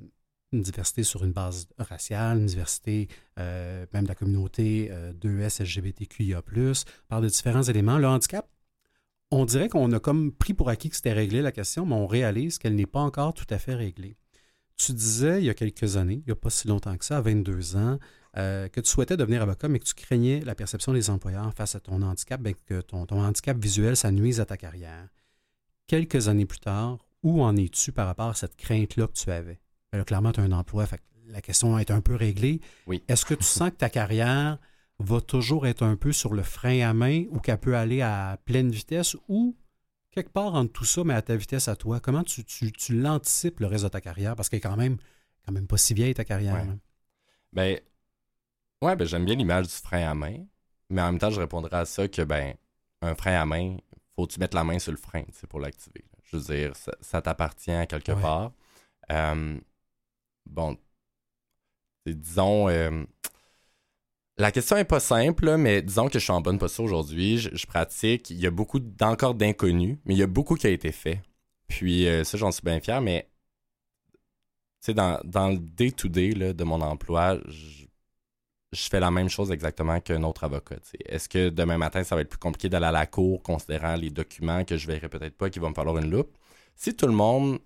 [0.53, 3.07] une diversité sur une base raciale, une diversité
[3.37, 6.41] euh, même de la communauté 2S, LGBTQIA,
[7.07, 7.97] par de différents éléments.
[7.97, 8.47] Le handicap,
[9.31, 12.07] on dirait qu'on a comme pris pour acquis que c'était réglé la question, mais on
[12.07, 14.15] réalise qu'elle n'est pas encore tout à fait réglée.
[14.77, 17.17] Tu disais il y a quelques années, il n'y a pas si longtemps que ça,
[17.17, 17.99] à 22 ans,
[18.37, 21.75] euh, que tu souhaitais devenir avocat, mais que tu craignais la perception des employeurs face
[21.75, 25.09] à ton handicap, bien que ton, ton handicap visuel, ça nuise à ta carrière.
[25.87, 29.59] Quelques années plus tard, où en es-tu par rapport à cette crainte-là que tu avais?
[29.91, 30.85] Ben clairement, tu as un emploi.
[31.27, 32.61] la question est un peu réglée.
[32.87, 33.03] Oui.
[33.07, 34.57] Est-ce que tu sens que ta carrière
[34.99, 38.37] va toujours être un peu sur le frein à main ou qu'elle peut aller à
[38.45, 39.55] pleine vitesse ou
[40.11, 41.99] quelque part entre tout ça, mais à ta vitesse à toi?
[41.99, 42.43] Comment tu,
[42.89, 44.35] l'anticipes le reste de ta carrière?
[44.35, 44.97] Parce qu'elle est quand même,
[45.45, 46.55] quand même pas si vieille ta carrière.
[46.55, 46.77] Ouais.
[47.53, 47.79] Ben,
[48.81, 50.37] ouais, ben, j'aime bien l'image du frein à main,
[50.89, 52.55] mais en même temps, je répondrais à ça que ben,
[53.01, 53.77] un frein à main,
[54.15, 56.03] faut que tu mettes la main sur le frein pour l'activer.
[56.23, 58.51] Je veux dire, ça, t'appartient quelque part.
[59.11, 59.57] Euh,
[60.49, 60.77] bon,
[62.05, 63.03] disons, euh,
[64.37, 67.67] la question n'est pas simple, mais disons que je suis en bonne posture aujourd'hui, je,
[67.67, 70.91] pratique, il y a beaucoup encore d'inconnus, mais il y a beaucoup qui a été
[70.91, 71.21] fait.
[71.67, 73.29] Puis euh, ça, j'en suis bien fier, mais
[74.93, 77.85] dans, dans le day-to-day de mon emploi, je,
[78.89, 80.77] fais la même chose exactement qu'un autre avocat.
[81.05, 84.11] Est-ce que demain matin, ça va être plus compliqué d'aller à la cour, considérant les
[84.11, 86.29] documents que je verrai peut-être pas, qu'il va me falloir une loupe?
[86.75, 87.59] Si tout le monde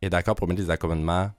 [0.00, 1.30] est d'accord pour mettre des accommodements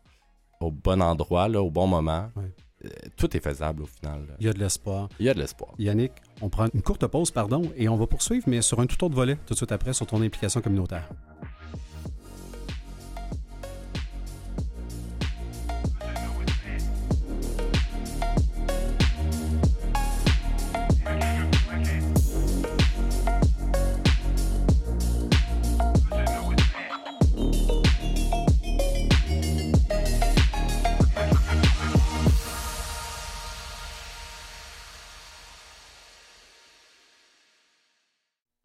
[0.59, 4.35] au bon endroit, là, au bon moment, euh, tout est faisable au final.
[4.39, 5.09] Il y a de l'espoir.
[5.19, 5.73] Il y a de l'espoir.
[5.79, 9.01] Yannick, on prend une courte pause, pardon, et on va poursuivre, mais sur un tout
[9.03, 11.09] autre volet, tout de suite après, sur ton implication communautaire.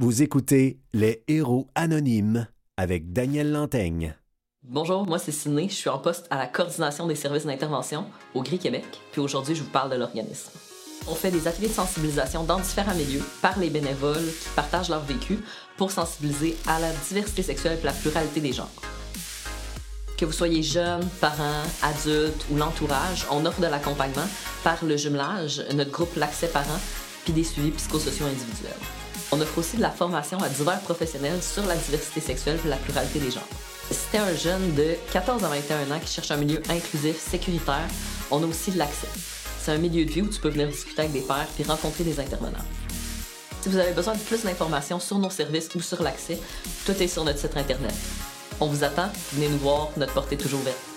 [0.01, 4.17] Vous écoutez Les Héros Anonymes avec Daniel Lantaigne.
[4.65, 8.43] Bonjour, moi c'est Sidney, je suis en poste à la coordination des services d'intervention au
[8.43, 10.51] Gris Québec, puis aujourd'hui je vous parle de l'organisme.
[11.07, 15.05] On fait des ateliers de sensibilisation dans différents milieux par les bénévoles qui partagent leur
[15.05, 15.39] vécu
[15.77, 18.83] pour sensibiliser à la diversité sexuelle et la pluralité des genres.
[20.19, 24.27] Que vous soyez jeune, parent, adulte ou l'entourage, on offre de l'accompagnement
[24.65, 26.81] par le jumelage, notre groupe L'accès parent,
[27.23, 29.04] puis des suivis psychosociaux individuels.
[29.33, 32.77] On offre aussi de la formation à divers professionnels sur la diversité sexuelle et la
[32.77, 33.49] pluralité des genres.
[33.91, 37.89] Si t'es un jeune de 14 à 21 ans qui cherche un milieu inclusif, sécuritaire,
[38.31, 39.09] on a aussi de l'accès.
[39.61, 42.05] C'est un milieu de vie où tu peux venir discuter avec des pairs puis rencontrer
[42.05, 42.65] des intervenants.
[43.63, 46.39] Si vous avez besoin de plus d'informations sur nos services ou sur l'accès,
[46.85, 47.95] tout est sur notre site internet.
[48.61, 50.94] On vous attend, venez nous voir, notre porte est toujours ouverte.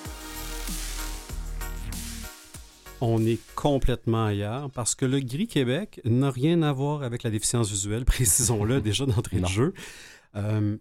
[3.01, 7.29] On est complètement ailleurs parce que le Gris Québec n'a rien à voir avec la
[7.29, 9.73] déficience visuelle, précisons-le déjà d'entrée de jeu.
[10.35, 10.77] Euh,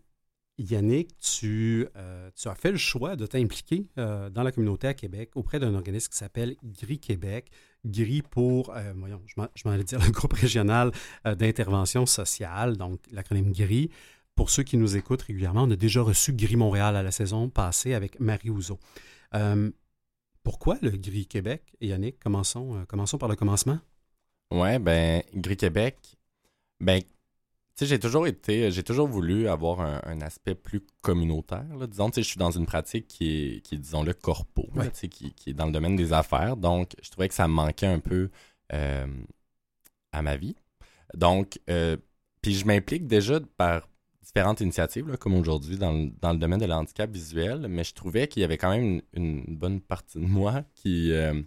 [0.58, 1.10] Yannick,
[1.44, 5.58] euh, tu, as fait le choix de t'impliquer euh, dans la communauté à Québec auprès
[5.58, 7.50] d'un organisme qui s'appelle Gris Québec.
[7.84, 10.90] Gris pour, voyons, je m'en allais dire le groupe régional
[11.24, 13.90] d'intervention sociale, donc l'acronyme Gris.
[14.34, 17.48] Pour ceux qui nous écoutent régulièrement, on a déjà reçu Gris Montréal à la saison
[17.48, 18.80] passée avec Marie Ouzo.
[20.46, 21.74] Pourquoi le Gris Québec?
[21.80, 23.80] Et Yannick, commençons, euh, commençons par le commencement.
[24.52, 26.16] Ouais, ben, Gris Québec,
[26.78, 27.08] ben, tu
[27.74, 31.66] sais, j'ai toujours été, j'ai toujours voulu avoir un, aspect plus communautaire.
[31.88, 34.88] Disons, tu sais, je suis dans une pratique qui est, qui disons le corpo, tu
[34.92, 36.56] sais, qui, est dans le domaine des affaires.
[36.56, 38.30] Donc, je trouvais que ça me manquait un peu
[38.72, 39.06] euh,
[40.12, 40.54] à ma vie.
[41.14, 41.96] Donc, euh,
[42.40, 43.88] puis je m'implique déjà par
[44.26, 48.44] différentes initiatives, comme aujourd'hui dans, le domaine de l'handicap visuel, mais je trouvais qu'il y
[48.44, 51.40] avait quand même une, bonne partie de moi qui, euh,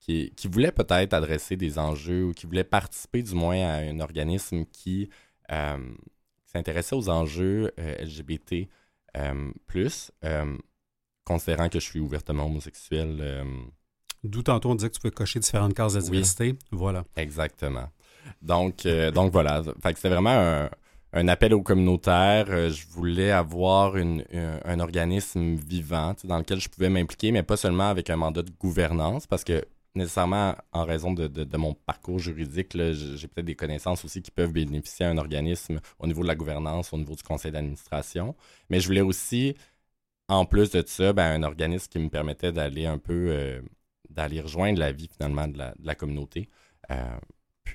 [0.00, 4.64] qui, voulait peut-être adresser des enjeux ou qui voulait participer du moins à un organisme
[4.66, 5.08] qui
[5.52, 5.78] euh,
[6.46, 8.68] s'intéressait aux enjeux euh, LGBT.
[9.66, 10.10] plus.
[11.24, 13.44] considérant que je suis ouvertement homosexuel.
[14.24, 16.10] D'où tantôt on disait que tu peux cocher différentes cases de Oui.
[16.10, 16.54] diversité.
[16.72, 17.04] Voilà.
[17.16, 17.88] Exactement.
[18.42, 19.62] Donc, donc voilà.
[19.82, 20.70] Fait que c'était vraiment un,
[21.12, 22.46] un appel aux communautaires.
[22.50, 24.24] Euh, je voulais avoir une,
[24.64, 28.50] un, organisme vivant dans lequel je pouvais m'impliquer, mais pas seulement avec un mandat de
[28.60, 29.64] gouvernance, parce que
[29.96, 35.06] nécessairement, en raison de, mon parcours juridique, j'ai peut-être des connaissances aussi qui peuvent bénéficier
[35.06, 38.36] à un organisme au niveau de la gouvernance, au niveau du conseil d'administration.
[38.70, 39.56] Mais je voulais aussi,
[40.28, 43.60] en plus de ça, ben, un organisme qui me permettait d'aller un peu, euh,
[44.10, 46.48] d'aller rejoindre la vie finalement de la, de la communauté.
[46.90, 47.18] Euh,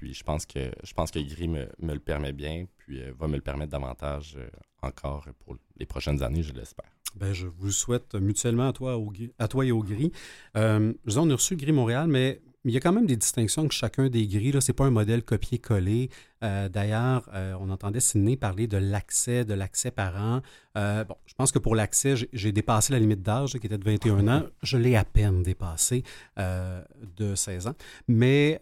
[0.02, 3.14] puis je pense que je pense que Gris me, me le permet bien, puis euh,
[3.20, 4.50] va me le permettre davantage euh,
[4.82, 6.90] encore pour les prochaines années, je l'espère.
[7.16, 10.12] Ben, je vous souhaite mutuellement à toi, au à toi et au gris.
[10.58, 13.68] Euh, je on a reçu Gris Montréal, mais il y a quand même des distinctions
[13.68, 14.52] que chacun des gris.
[14.62, 16.10] Ce n'est pas un modèle copié-collé.
[16.44, 20.42] Euh, D'ailleurs, euh, on entendait Sidney parler de l'accès, de l'accès parent.
[20.78, 23.84] Euh, bon, je pense que pour l'accès, j'ai- dépassé la limite d'âge qui était de
[23.84, 24.44] 21 ans.
[24.64, 26.04] Je l'ai à peine dépassé
[26.38, 27.76] de 16 ans.
[28.08, 28.60] Mais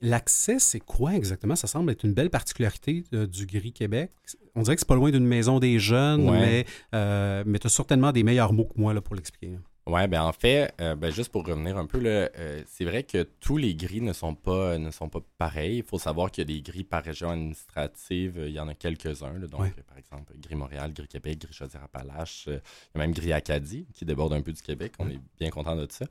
[0.00, 1.56] l'accès, c'est quoi exactement?
[1.56, 4.10] Ça semble être une belle particularité du Gris Québec.
[4.54, 6.64] On dirait que c'est pas loin d'une maison des jeunes, Ouais.
[6.92, 9.56] mais, mais tu as certainement des meilleurs mots que moi là, pour l'expliquer.
[9.88, 13.04] Ouais, ben en fait, euh, ben juste pour revenir un peu, là, euh, c'est vrai
[13.04, 15.78] que tous les gris ne sont pas, ne sont pas pareils.
[15.78, 18.38] Il faut savoir qu'il y a des gris par région administrative.
[18.46, 19.38] Il y en a quelques-uns.
[19.38, 19.72] donc, Ouais.
[19.78, 22.44] euh, par exemple, Gris Montréal, Gris Québec, Gris Chaudière-Appalaches.
[22.48, 22.58] il y
[22.96, 24.92] a même Gris Acadie qui déborde un peu du Québec.
[24.98, 26.06] On est bien content de ça.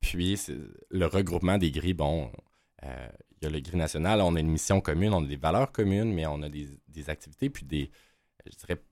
[0.00, 0.40] Puis,
[0.90, 2.32] le regroupement des gris, bon,
[2.82, 2.88] il
[3.42, 4.20] y a le gris national.
[4.22, 7.10] On a une mission commune, on a des valeurs communes, mais on a des, des
[7.10, 7.90] activités, puis des,
[8.46, 8.82] je dirais,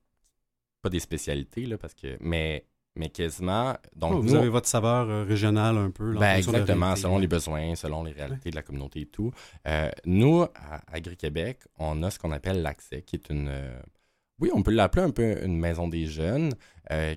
[0.83, 3.76] pas des spécialités, là, parce que, mais, mais quasiment.
[3.94, 6.11] Donc, Oh, vous nous, avez votre saveur euh, régionale un peu.
[6.12, 9.33] là, en ben, exactement, selon les besoins, selon les réalités de la communauté et tout.
[9.66, 13.48] Euh, nous, à Agri-Québec, on a ce qu'on appelle l'accès, qui est une...
[13.48, 13.81] euh,
[14.40, 16.53] oui, on peut l'appeler un peu une maison des jeunes,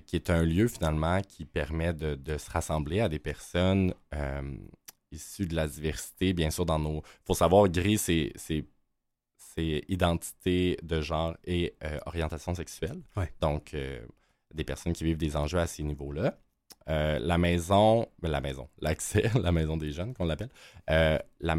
[0.06, 3.94] qui est un lieu finalement qui permet de, de se rassembler à des personnes
[5.10, 6.98] issues de la diversité, bien sûr, dans nos...
[6.98, 8.32] Il faut savoir, Gris, c'est...
[8.36, 8.64] c'est
[9.56, 13.00] c'est identité de genre et orientation sexuelle.
[13.16, 13.32] Ouais.
[13.40, 13.72] Donc,
[14.54, 16.38] des personnes qui vivent des enjeux à ces niveaux-là.
[16.90, 20.50] Euh, la maison, ben, la maison, l'accès, la maison des jeunes qu'on l'appelle,
[20.90, 21.56] euh, la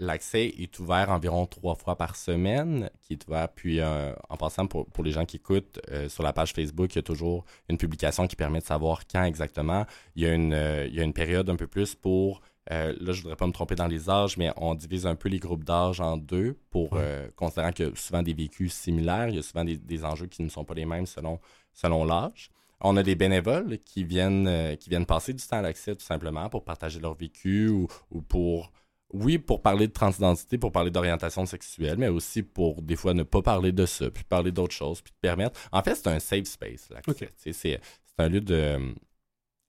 [0.00, 3.48] l'accès est ouvert environ trois fois par semaine, qui est ouvert.
[3.48, 6.96] Puis, euh, en passant, pour, pour les gens qui écoutent, sur la page Facebook, il
[6.96, 9.84] y a toujours une publication qui permet de savoir quand exactement.
[10.14, 10.52] Il y a une,
[10.86, 13.74] il y a une période un peu plus pour, là, je voudrais pas me tromper
[13.74, 17.32] dans les âges, mais on divise un peu les groupes d'âge en deux, pour, Ouais.
[17.34, 20.26] considérant qu'il y a souvent des vécus similaires, il y a souvent des, des enjeux
[20.26, 21.40] qui ne sont pas les mêmes selon,
[21.78, 22.50] selon l'âge.
[22.80, 26.04] On a des bénévoles qui viennent, euh, qui viennent passer du temps à l'accès tout
[26.04, 28.72] simplement pour partager leur vécu ou, ou pour,
[29.12, 33.22] oui, pour parler de transidentité, pour parler d'orientation sexuelle, mais aussi pour des fois ne
[33.22, 35.58] pas parler de ça, puis parler d'autres choses, puis te permettre.
[35.72, 37.32] En fait, c'est un safe space, l'accès.
[37.36, 37.80] C'est
[38.18, 38.94] un lieu de.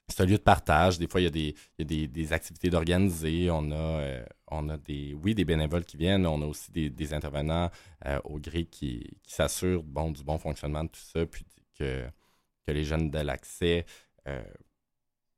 [0.08, 0.98] C'est un lieu de partage.
[0.98, 3.52] Des fois, il y a des, il y a des, des activités d'organiser.
[3.52, 6.26] On a, euh, on a des, oui, des bénévoles qui viennent.
[6.26, 7.70] On a aussi des, des intervenants
[8.08, 11.46] euh, au GRI qui, qui s'assurent bon, du bon fonctionnement de tout ça, puis
[11.80, 12.06] que,
[12.68, 13.86] que les jeunes de l'accès
[14.28, 14.44] euh,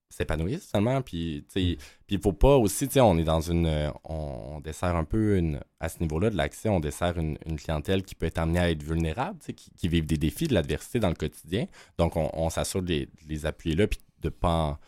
[0.10, 1.02] s'épanouissent seulement.
[1.02, 3.92] Puis, tu sais, puis il faut pas aussi, on est dans une.
[4.04, 8.04] On, dessert un peu une, à ce niveau-là de l'accès, on dessert une, une clientèle
[8.04, 11.10] qui peut être amenée à être vulnérable, qui, qui vivent des défis, de l'adversité dans
[11.10, 11.68] le quotidien.
[11.98, 14.50] Donc, on, on s'assure de les, les appuyer là, puis de pas.
[14.54, 14.80] en-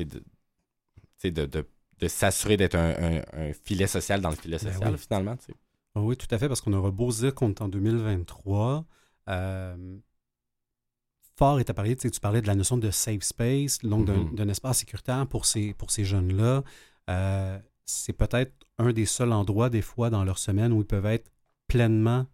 [0.00, 0.22] de,
[1.30, 1.66] de, de,
[1.98, 4.98] de s'assurer d'être un, un- un filet social dans le filet Ben social, oui.
[4.98, 5.36] finalement.
[5.94, 8.84] Ah oui, tout à fait, parce qu'on aura beau dire qu'on est en 2023.
[9.28, 9.98] euh,
[11.38, 14.24] fort est apparu, tu sais, tu parlais de la notion de safe space, donc d'un
[14.24, 14.34] Mhm.
[14.34, 16.62] d'un espace sécuritaire pour ces, pour ces jeunes-là.
[17.10, 21.06] Euh, c'est peut-être un des seuls endroits, des fois, dans leur semaine où ils peuvent
[21.06, 21.30] être
[21.68, 22.26] pleinement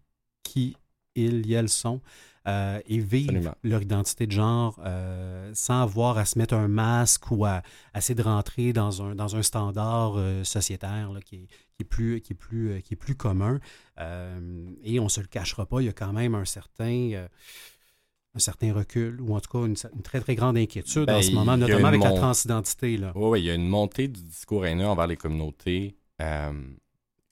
[0.43, 0.75] qui
[1.15, 2.01] ils et elles sont
[2.47, 3.55] euh, et vivre Absolument.
[3.63, 7.61] leur identité de genre euh, sans avoir à se mettre un masque ou à,
[7.93, 11.81] à essayer de rentrer dans un, dans un standard euh, sociétaire là, qui, est, qui,
[11.81, 13.59] est plus, qui, est plus, qui est plus commun.
[14.83, 17.27] Et on ne se le cachera pas, il y a quand même un certain,
[18.35, 21.21] un certain recul, ou en tout cas une, une très très grande inquiétude Ben, en
[21.21, 22.97] ce moment, notamment avec la transidentité.
[22.97, 23.11] Là.
[23.15, 26.51] Oui, oui, il y a une montée du discours haineux envers les communautés euh,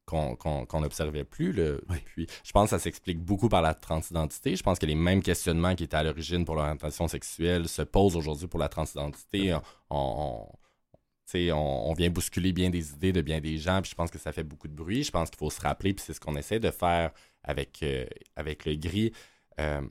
[0.06, 1.51] qu'on qu'on n'observait plus.
[1.54, 1.76] là.
[1.89, 1.97] Oui.
[2.06, 4.56] Puis, je pense que ça s'explique beaucoup par la transidentité.
[4.56, 8.16] Je pense que les mêmes questionnements qui étaient à l'origine pour l'orientation sexuelle se posent
[8.16, 9.54] aujourd'hui pour la transidentité.
[9.54, 10.47] On, on-
[11.36, 14.20] on, on vient bousculer bien des idées de bien des gens, puis je pense que
[14.20, 15.04] ça fait beaucoup de bruit.
[15.04, 17.10] Je pense qu'il faut se rappeler, puis c'est ce qu'on essaie de faire
[17.43, 19.12] avec, euh, avec le gris.
[19.60, 19.82] Euh,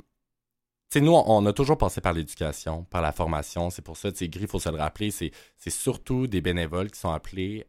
[0.92, 3.70] tu sais, nous, on, a toujours passé par l'éducation, par la formation.
[3.70, 5.32] C'est pour ça, Gris, il faut se le rappeler, c'est
[5.70, 7.64] surtout des bénévoles qui sont appelés.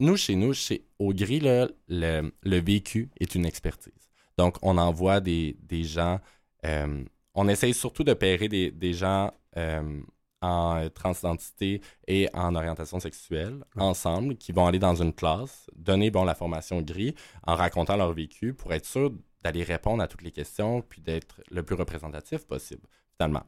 [0.00, 4.10] Nous, chez nous, chez, au Gris, là, le, le vécu est une expertise.
[4.36, 6.20] Donc, on envoie des, des gens.
[6.66, 7.04] euh,
[7.34, 10.02] on essaye surtout de pairer des, des gens euh,
[10.42, 16.24] en transidentité et en orientation sexuelle ensemble, qui vont aller dans une classe, donner bon,
[16.24, 17.14] la formation gris
[17.46, 19.10] en racontant leur vécu pour être sûr
[19.42, 22.82] d'aller répondre à toutes les questions puis d'être le plus représentatif possible,
[23.16, 23.44] finalement.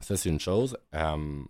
[0.00, 0.76] Ça, c'est une chose.
[0.94, 1.42] Euh,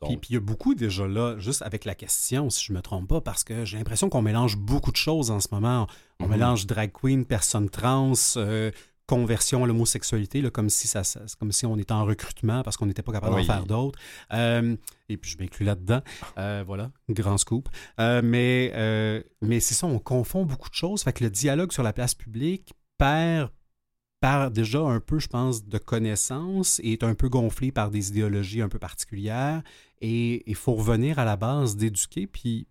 [0.00, 2.82] puis il y a beaucoup déjà là, juste avec la question, si je ne me
[2.82, 5.86] trompe pas, parce que j'ai l'impression qu'on mélange beaucoup de choses en ce moment.
[6.18, 6.30] On Mhm.
[6.30, 8.72] mélange drag queen, personne trans, euh,
[9.16, 12.86] conversion à l'homosexualité, comme, si ça, ça- comme si on était en recrutement parce qu'on
[12.86, 13.46] n'était pas capable Oui.
[13.46, 13.98] d'en faire d'autres.
[14.32, 14.74] Euh,
[15.10, 16.00] et puis je m'inclus là-dedans.
[16.38, 17.68] Euh, voilà, grand scoop.
[18.00, 18.72] Euh, mais
[19.42, 21.02] mais c'est ça, on confond beaucoup de choses.
[21.02, 23.50] Fait que le dialogue sur la place publique perd
[24.22, 28.10] par déjà un peu, je pense, de connaissances et est un peu gonflé par des
[28.10, 29.62] idéologies un peu particulières.
[30.00, 32.28] Et il faut revenir à la base d'éduquer.
[32.28, 32.68] Puis,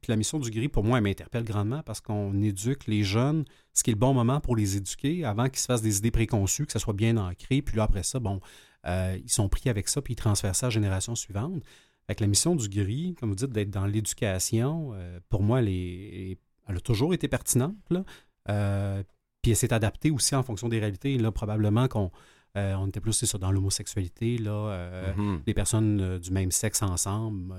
[0.00, 3.44] puis la mission du gris, pour moi, elle m'interpelle grandement parce qu'on éduque les jeunes,
[3.74, 6.10] ce qui est le bon moment pour les éduquer avant qu'ils se fassent des idées
[6.10, 7.60] préconçues, que ça soit bien ancré.
[7.60, 8.40] Puis là, après ça, bon,
[8.86, 11.62] euh, ils sont pris avec ça, puis ils transfèrent ça à la génération suivante.
[12.08, 15.68] Que la mission du gris, comme vous dites, d'être dans l'éducation, euh, pour moi, elle,
[15.68, 17.76] est- elle a toujours été pertinente.
[18.48, 19.02] Euh,
[19.44, 21.16] puis elle s'est adaptée aussi en fonction des réalités.
[21.18, 22.10] Là, probablement qu'on
[22.56, 25.42] euh, on était plus c'est ça, dans l'homosexualité, là, euh, Mhm.
[25.46, 27.52] les personnes euh, du même sexe ensemble.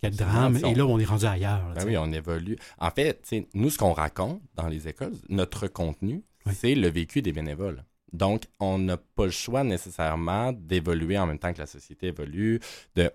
[0.00, 0.56] quel drame.
[0.64, 1.68] Et là, on est rendu ailleurs.
[1.68, 2.56] là, Ben oui, on évolue.
[2.78, 6.52] En fait, nous, ce qu'on raconte dans les écoles, notre contenu, Oui.
[6.54, 7.84] c'est le vécu des bénévoles.
[8.12, 12.58] Donc, on n'a pas le choix nécessairement d'évoluer en même temps que la société évolue.
[12.96, 13.10] De, tu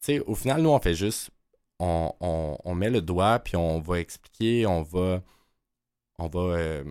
[0.00, 1.30] sais, au final, nous, on fait juste,
[1.78, 5.22] on, on- on met le doigt, puis on va expliquer, on va,
[6.18, 6.82] on va,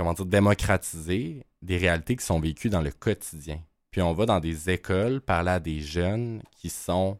[0.00, 3.60] comment dire, démocratiser des réalités qui sont vécues dans le quotidien.
[3.90, 7.18] Puis on va dans des écoles parler à des jeunes qui sont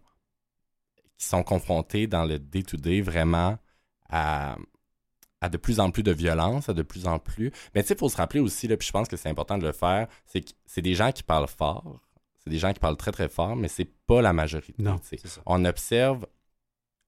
[1.19, 3.59] qui sont confrontés dans le day-to-day vraiment
[4.09, 4.57] à,
[5.43, 7.53] à de plus en plus de violence, à de plus en plus.
[7.75, 9.59] Mais tu sais, il faut se rappeler aussi, là, puis je pense que c'est important
[9.59, 12.01] de le faire, c'est que c'est des gens qui parlent fort,
[12.39, 14.83] c'est des gens qui parlent très très fort, mais c'est pas la majorité.
[14.83, 14.99] Non.
[15.45, 16.27] On observe,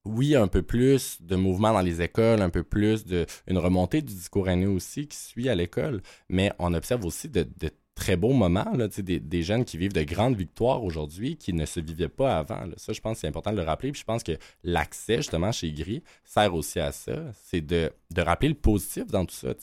[0.05, 4.01] oui, un peu plus de mouvements dans les écoles, un peu plus de une remontée
[4.01, 8.17] du discours haineux aussi qui suit à l'école, mais on observe aussi de, de très
[8.17, 12.09] beaux moments, là, des, jeunes qui vivent de grandes victoires aujourd'hui qui ne se vivaient
[12.09, 12.65] pas avant.
[12.77, 13.91] Ça, je pense que c'est important de le rappeler.
[13.91, 14.33] Puis je pense que
[14.63, 17.31] l'accès, justement, chez Gris, sert aussi à ça.
[17.43, 19.53] C'est de, de rappeler le positif dans tout ça.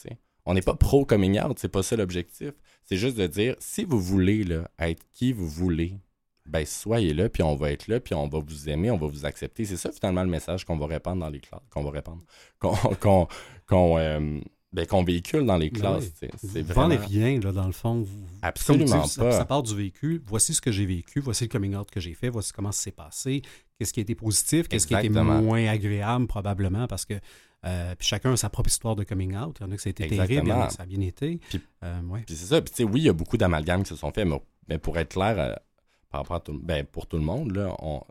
[0.46, 2.52] On n'est pas pro-coming out, c'est pas ça l'objectif.
[2.84, 5.98] C'est juste de dire, si vous voulez là, être qui vous voulez,
[6.50, 9.06] ben soyez là, puis on va être là, puis on va vous aimer, on va
[9.06, 9.64] vous accepter.
[9.64, 12.22] C'est ça, finalement, le message qu'on va répandre dans les classes, qu'on va répandre,
[13.68, 14.40] qu'on euh,
[14.72, 16.12] ben, véhicule dans les Ben classes.
[16.22, 16.28] oui.
[16.36, 16.96] C'est vraiment...
[16.96, 18.00] rien, là, dans le fond.
[18.02, 19.32] Vous- Absolument comme dis, pas.
[19.32, 20.22] Ça, part du vécu.
[20.26, 21.20] Voici ce que j'ai vécu.
[21.20, 22.28] Voici le coming out que j'ai fait.
[22.28, 23.42] Voici comment ça s'est passé.
[23.78, 24.68] Qu'est-ce qui a été positif.
[24.68, 27.14] Qu'est-ce qui a été moins agréable, probablement, parce que
[27.66, 29.58] euh, puis chacun a sa propre histoire de coming out.
[29.60, 31.00] Il y en a que été terrible, il y en a que ça a bien
[31.02, 31.38] été.
[31.50, 32.22] Puis- Euh, ouais.
[32.26, 32.60] Puis c'est ça.
[32.62, 34.78] Puis tu sais, oui, il y a beaucoup d'amalgames qui se sont faits, mais, mais
[34.78, 35.54] pour être clair, euh,
[36.10, 38.02] par rapport à tout, ben, pour tout le monde, là, on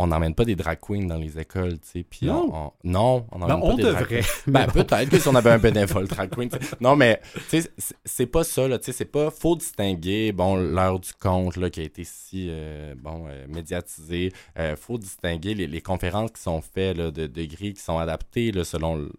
[0.00, 2.02] on n'emmène pas des drag queens dans les écoles, tu sais.
[2.04, 2.48] Puis Non.
[2.52, 4.20] on, on- non, on n'emmène Ben, pas on des drag devrait.
[4.20, 4.28] queens.
[4.46, 6.48] Ben, peut-être que si on avait un bénévole drag queen.
[6.80, 7.20] Non, mais
[7.50, 7.68] tu sais,
[8.04, 8.78] c'est- pas ça, là.
[8.78, 9.32] Tu sais, c'est pas.
[9.32, 14.32] Faut distinguer, bon, l'heure du compte, là, qui a été si, euh, bon, euh, médiatisée.
[14.56, 17.98] Euh, faut distinguer les, les conférences qui sont faites, là, de, de grilles qui sont
[17.98, 19.10] adaptées, là, selon le,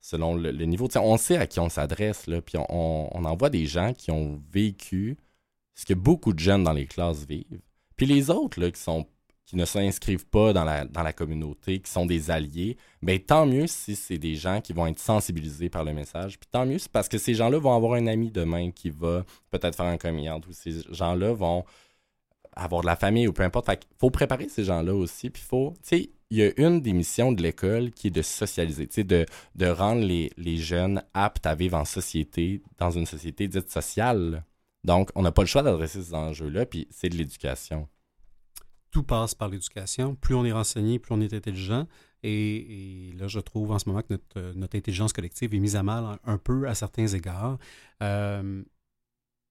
[0.00, 0.88] selon le, le niveau.
[0.88, 2.40] Tu sais, on sait à qui on s'adresse, là.
[2.42, 5.16] Puis on, on, on envoie des gens qui ont vécu
[5.74, 7.60] ce que beaucoup de jeunes dans les classes vivent.
[7.96, 9.06] Puis les autres, là, qui sont
[9.46, 13.46] qui ne s'inscrivent pas dans la, dans la communauté, qui sont des alliés, ben tant
[13.46, 16.38] mieux si c'est des gens qui vont être sensibilisés par le message.
[16.38, 19.76] Puis tant mieux, parce que ces gens-là vont avoir un ami demain qui va peut-être
[19.76, 21.64] faire un coming ou ces gens-là vont
[22.56, 23.66] avoir de la famille ou peu importe.
[23.66, 25.28] Fait faut préparer ces gens-là aussi.
[25.28, 28.22] Puis faut, tu sais, il y a une des missions de l'école qui est de
[28.22, 33.46] socialiser, de, de rendre les, les jeunes aptes à vivre en société, dans une société
[33.46, 34.44] dite sociale.
[34.84, 37.88] Donc, on n'a pas le choix d'adresser ces enjeux-là, puis c'est de l'éducation.
[38.90, 40.14] tout passe par l'éducation.
[40.14, 41.88] Plus on est renseigné, plus on est intelligent.
[42.22, 45.58] Et, et là, je trouve en ce moment que notre, euh, notre intelligence collective est
[45.58, 47.58] mise à mal un, peu à certains égards.
[48.04, 48.62] Euh,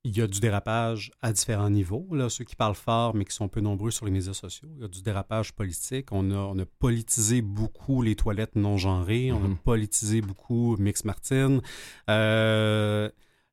[0.06, 2.08] il y a du dérapage à différents niveaux.
[2.12, 4.70] Là, ceux qui parlent fort, mais qui sont peu nombreux sur les médias sociaux.
[4.76, 6.12] Il y a du dérapage politique.
[6.12, 9.32] On a, on a politisé beaucoup les toilettes non genrées.
[9.34, 9.58] On a Mhm.
[9.58, 11.60] politisé beaucoup Mix Martin.
[12.10, 13.10] Euh,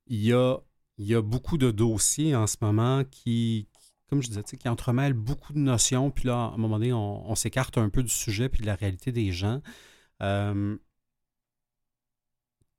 [0.06, 0.56] il, y a,
[1.00, 3.66] il y a beaucoup de dossiers en ce moment qui,
[4.10, 6.10] comme je disais, qui entremêlent beaucoup de notions.
[6.10, 8.74] Puis là, à un moment donné, on, s'écarte un peu du sujet puis de la
[8.74, 9.62] réalité des gens.
[10.20, 10.76] Euh,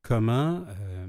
[0.04, 1.08] comment, euh,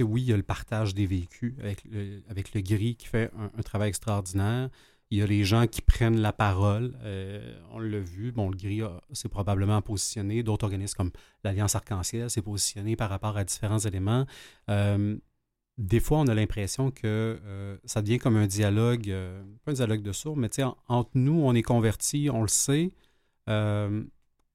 [0.00, 3.30] oui, il y a le partage des vécus avec le, avec le gris qui fait
[3.38, 4.68] un, travail extraordinaire.
[5.10, 6.98] Il y a les gens qui prennent la parole.
[7.02, 8.30] Euh, on l'a vu.
[8.30, 8.82] Bon, le gris
[9.12, 10.42] s'est probablement positionné.
[10.42, 11.12] D'autres organismes comme
[11.44, 14.26] l'Alliance Arc-en-Ciel s'est positionné par rapport à différents éléments.
[14.68, 15.16] Euh,
[15.78, 19.74] des fois, on a l'impression que euh, ça devient comme un dialogue, euh, pas un
[19.74, 20.48] dialogue de sourds, mais
[20.88, 22.92] entre nous, on est convertis, on le sait.
[23.48, 24.02] Euh,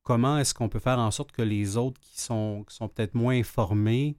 [0.04, 3.14] comment est-ce qu'on peut faire en sorte que les autres qui sont, qui sont peut-être
[3.14, 4.18] moins informés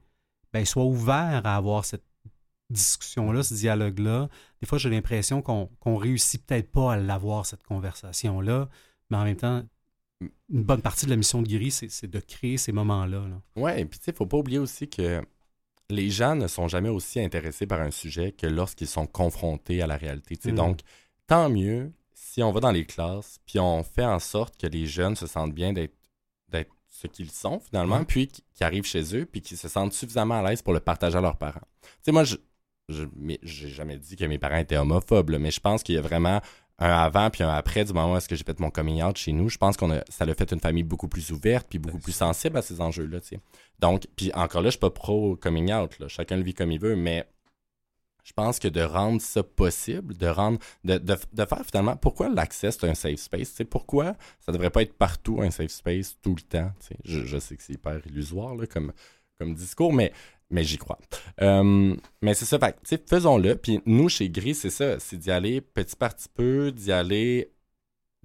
[0.53, 2.05] ben, soient ouverts à avoir cette
[2.69, 4.29] discussion-là, ce dialogue-là?
[4.61, 8.69] Des fois, j'ai l'impression qu'on ne réussit peut-être pas à l'avoir, cette conversation-là,
[9.09, 9.63] mais en même temps,
[10.21, 13.27] une bonne partie de la mission de Guéry, c'est de créer ces moments-là.
[13.27, 13.41] Là.
[13.57, 15.21] Ouais, et puis tu sais, faut pas oublier aussi que
[15.89, 19.87] les gens ne sont jamais aussi intéressés par un sujet que lorsqu'ils sont confrontés à
[19.87, 20.51] la réalité.
[20.51, 20.55] Mm.
[20.55, 20.79] Donc,
[21.27, 24.85] tant mieux si on va dans les classes, puis on fait en sorte que les
[24.85, 25.93] jeunes se sentent bien d'être
[26.87, 28.05] ce qu'ils sont finalement, mm.
[28.05, 31.17] puis qui arrivent chez eux, puis qui se sentent suffisamment à l'aise pour le partager
[31.17, 31.67] à leurs parents.
[31.81, 32.37] Tu sais, moi, je
[32.89, 36.41] j'ai jamais dit que mes parents étaient homophobes, mais je pense qu'il y a vraiment
[36.79, 39.17] un avant puis un après du moment où est-ce que j'ai fait mon coming out
[39.17, 39.49] chez nous.
[39.49, 42.13] Je pense qu'on a, ça a fait une famille beaucoup plus ouverte puis beaucoup plus
[42.13, 43.19] sensible à ces enjeux-là.
[43.79, 45.95] Donc, puis encore là, je suis pas pro coming out.
[46.07, 47.25] Chacun le vit comme il veut, mais
[48.23, 52.71] je pense que de rendre ça possible, de rendre, de, de, faire finalement, pourquoi l'accès
[52.71, 56.35] c'est un safe space, c'est pourquoi ça devrait pas être partout un safe space tout
[56.35, 56.71] le temps.
[57.03, 58.93] Je, je sais que c'est hyper illusoire là, comme,
[59.37, 60.13] comme discours, mais
[60.53, 60.99] mais j'y crois.
[61.41, 63.55] Euh, mais c'est ça, fait, faisons-le.
[63.55, 67.51] Puis nous, chez Gris, c'est ça, c'est d'y aller petit par petit peu, d'y aller,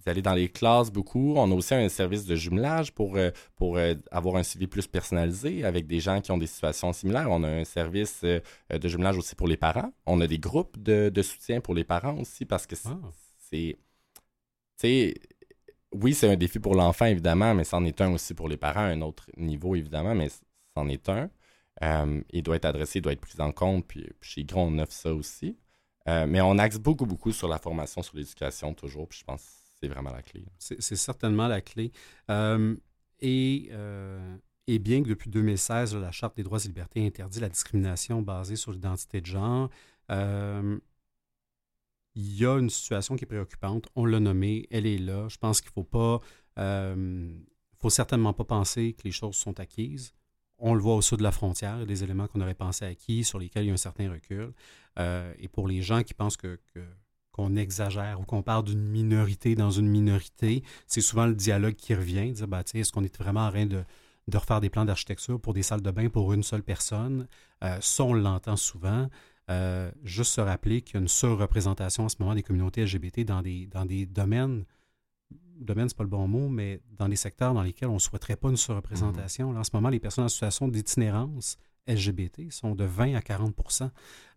[0.06, 1.34] aller dans les classes beaucoup.
[1.36, 4.86] On a aussi un service de jumelage pour, euh, pour euh, avoir un suivi plus
[4.86, 7.28] personnalisé avec des gens qui ont des situations similaires.
[7.30, 9.90] On a un service de jumelage aussi pour les parents.
[10.04, 13.78] On a des groupes de, soutien pour les parents aussi parce que c'est...
[14.84, 14.88] Ah.
[15.92, 18.80] oui, c'est un défi pour l'enfant, évidemment, mais c'en est un aussi pour les parents,
[18.80, 20.28] un autre niveau, évidemment, mais
[20.76, 21.30] c'en est un.
[21.82, 23.86] Euh, il doit être adressé, il doit être pris en compte.
[23.86, 25.56] Puis, chez Gros, on offre ça aussi.
[26.08, 29.08] Euh, mais on axe beaucoup, beaucoup sur la formation, sur l'éducation toujours.
[29.08, 29.50] Puis je pense que
[29.80, 30.44] c'est vraiment la clé.
[30.58, 31.92] C'est certainement la clé.
[32.30, 32.74] Euh,
[33.20, 33.68] et,
[34.78, 38.72] bien que depuis 2016, la Charte des droits et libertés interdit la discrimination basée sur
[38.72, 39.68] l'identité de genre,
[40.10, 40.80] il
[42.14, 43.88] y a une situation qui est préoccupante.
[43.94, 45.28] On l'a nommée, elle est là.
[45.28, 46.20] Je pense qu'il ne faut pas.
[47.78, 50.14] faut certainement pas penser que les choses sont acquises
[50.58, 53.38] on le voit au sud de la frontière, des éléments qu'on aurait pensé acquis, sur
[53.38, 54.52] lesquels il y a un certain recul.
[54.98, 59.70] Euh, et pour les gens qui pensent qu'on exagère ou qu'on parle d'une minorité dans
[59.70, 63.50] une minorité, c'est souvent le dialogue qui revient, dire bah, est-ce qu'on est vraiment en
[63.50, 63.84] train de,
[64.34, 67.28] refaire des plans d'architecture pour des salles de bain pour une seule personne?
[67.62, 69.08] Euh, on l'entend souvent.
[69.50, 73.24] Euh, juste se rappeler qu'il y a une surreprésentation en ce moment des communautés LGBT
[73.24, 74.66] dans des, dans des domaines
[75.64, 78.36] domaine, c'est pas le bon mot, mais dans les secteurs dans lesquels on ne souhaiterait
[78.36, 79.50] pas une surreprésentation.
[79.50, 81.56] en ce moment, les personnes en situation d'itinérance
[81.88, 83.90] LGBT sont de 20 à 40%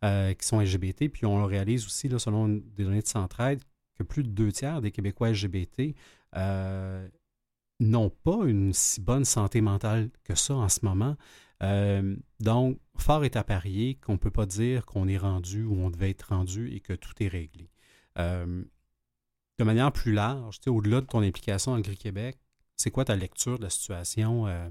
[0.04, 1.10] euh, qui sont LGBT.
[1.10, 3.62] Puis on réalise aussi, là, selon des données de Centraide,
[3.96, 5.96] que plus de deux tiers des Québécois LGBT
[6.36, 7.08] euh,
[7.80, 11.18] n'ont pas une si bonne santé mentale que ça en ce moment.
[11.62, 15.76] Euh, donc, fort est à parier qu'on ne peut pas dire qu'on est rendu où
[15.76, 17.70] on devait être rendu et que tout est réglé
[19.62, 22.36] de manière plus large, au-delà de ton implication en Gris-Québec,
[22.78, 24.68] c'est quoi ta lecture de la situation euh,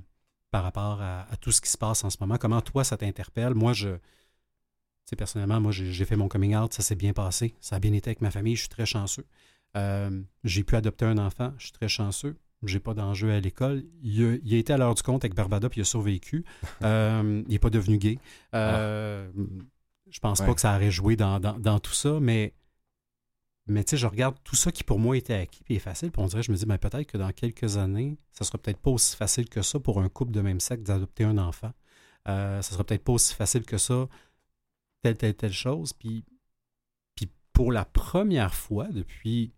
[0.51, 2.38] par rapport à, tout ce qui se passe en ce moment?
[2.38, 3.55] Comment toi, ça t'interpelle?
[3.55, 3.91] Moi, je,
[5.16, 7.55] personnellement, moi, j'ai fait mon coming out, ça s'est bien passé.
[7.61, 9.26] Ça a bien été avec ma famille, je suis très chanceux.
[9.76, 12.36] Euh, j'ai pu adopter un enfant, je suis très chanceux.
[12.64, 13.84] J'ai pas d'enjeu à l'école.
[14.03, 16.45] Il, a, été à l'heure du compte avec Barbada, puis il a survécu.
[16.82, 18.18] Euh, il n'est pas devenu gay.
[18.53, 19.22] Ah.
[20.11, 22.55] Je pense pas que ça aurait joué dans, dans tout ça, mais
[23.70, 26.22] mais tu sais, je regarde tout ça qui pour moi était acquis et facile, puis
[26.22, 28.90] on dirait, je me dis, ben, peut-être que dans quelques années, ça sera peut-être pas
[28.90, 31.72] aussi facile que ça pour un couple de même sexe d'adopter un enfant.
[32.28, 34.08] Euh, ça sera peut-être pas aussi facile que ça,
[35.02, 35.92] telle, telle, telle chose.
[35.92, 36.24] Puis,
[37.14, 39.54] puis pour la première fois depuis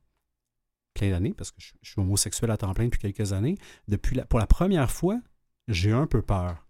[0.94, 3.56] plein d'années, parce que je, suis homosexuel à temps plein depuis quelques années,
[3.88, 5.20] depuis pour la première fois,
[5.68, 6.66] j'ai un peu peur.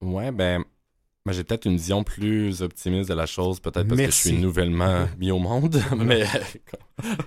[0.00, 0.64] Ouais, ben,
[1.30, 5.06] j'ai peut-être une vision plus optimiste de la chose, peut-être parce que je suis nouvellement
[5.18, 6.24] mis au monde, mais,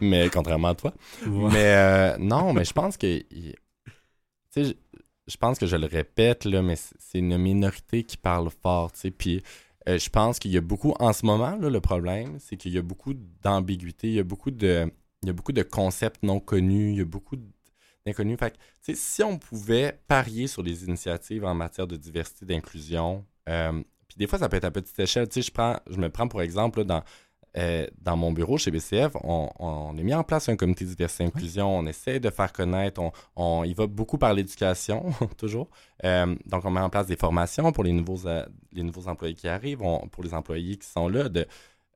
[0.01, 0.93] mais contrairement à toi.
[1.25, 3.19] Mais euh, non, mais je pense que.
[3.19, 3.55] Tu
[4.49, 4.75] sais,
[5.27, 8.99] je pense que je le répète, là, mais c'est une minorité qui parle fort, tu
[8.99, 9.11] sais.
[9.11, 9.41] Puis
[9.87, 12.73] euh, je pense qu'il y a beaucoup, en ce moment, là, le problème, c'est qu'il
[12.73, 14.91] y a beaucoup d'ambiguïté, il y a beaucoup de.
[15.23, 17.37] Il y a beaucoup de concepts non connus, il y a beaucoup
[18.05, 18.37] d'inconnus.
[18.37, 23.83] Fait que, si on pouvait parier sur les initiatives en matière de diversité, d'inclusion, euh,
[24.07, 25.27] puis des fois, ça peut être à petite échelle.
[25.27, 27.03] Tu sais, je, prends, je me prends pour exemple dans,
[27.57, 31.23] euh, dans mon bureau chez BCF, on, on, a mis en place un comité diversité
[31.23, 31.77] et inclusion.
[31.77, 33.01] On essaie de faire connaître.
[33.01, 35.05] On, on il va beaucoup par l'éducation,
[35.37, 35.69] toujours.
[36.03, 38.27] Euh, donc, on met en place des formations pour les nouveaux,
[38.73, 41.45] les nouveaux employés qui arrivent, pour les employés qui sont là, de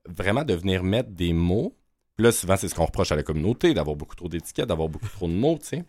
[0.08, 1.76] vraiment de venir mettre des mots.
[2.16, 4.90] Puis là, souvent, c'est ce qu'on reproche à la communauté, d'avoir beaucoup trop d'étiquettes, d'avoir
[4.90, 5.84] beaucoup trop de mots, tu sais.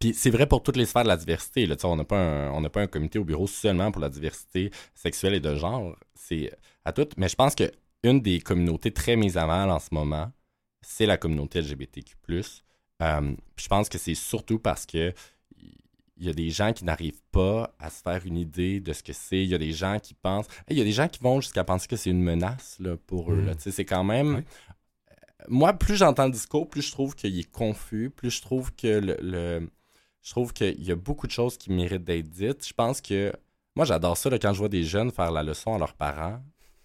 [0.00, 1.66] Puis c'est vrai pour toutes les sphères de la diversité.
[1.66, 1.76] Là.
[1.84, 4.70] On n'a pas, un- on n'a pas un comité au bureau seulement pour la diversité
[4.94, 5.94] sexuelle et de genre.
[6.14, 6.50] C'est
[6.84, 7.16] à toutes.
[7.18, 7.70] Mais je pense que
[8.02, 10.32] une des communautés très mises à mal en ce moment,
[10.80, 12.14] c'est la communauté LGBTQ+.
[13.02, 15.12] Euh, je pense que c'est surtout parce que
[16.16, 19.02] il y a des gens qui n'arrivent pas à se faire une idée de ce
[19.02, 19.42] que c'est.
[19.42, 20.46] Il y a des gens qui pensent...
[20.68, 22.98] Hey, Il y a des gens qui vont jusqu'à penser que c'est une menace là,
[23.06, 23.36] pour eux.
[23.42, 23.54] Mm.
[23.58, 24.34] C'est quand même...
[24.36, 24.44] Ouais.
[25.48, 28.86] Moi, plus j'entends le discours, plus je trouve qu'il est confus, plus je trouve que
[28.86, 29.16] le...
[29.22, 29.70] le-
[30.22, 32.66] Je trouve qu'il y a beaucoup de choses qui méritent d'être dites.
[32.66, 33.32] Je pense que...
[33.76, 36.40] Moi, j'adore ça là, quand je vois des jeunes faire la leçon à leurs parents.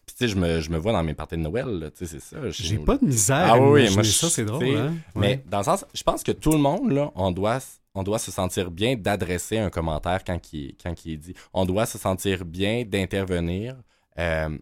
[0.05, 2.19] Puis, tu sais, je me, je me vois dans mes parties de Noël, tu sais,
[2.19, 2.49] c'est ça.
[2.51, 4.63] J'ai pas de misère Ah oui, moi, ça, je- c'est drôle.
[4.77, 4.93] Hein?
[5.15, 7.57] Mais dans le sens, je pense que tout le monde, là, on doit,
[7.95, 11.33] on doit se sentir bien d'adresser un commentaire quand il, quand est dit.
[11.53, 13.75] On doit se sentir bien d'intervenir
[14.19, 14.55] euh,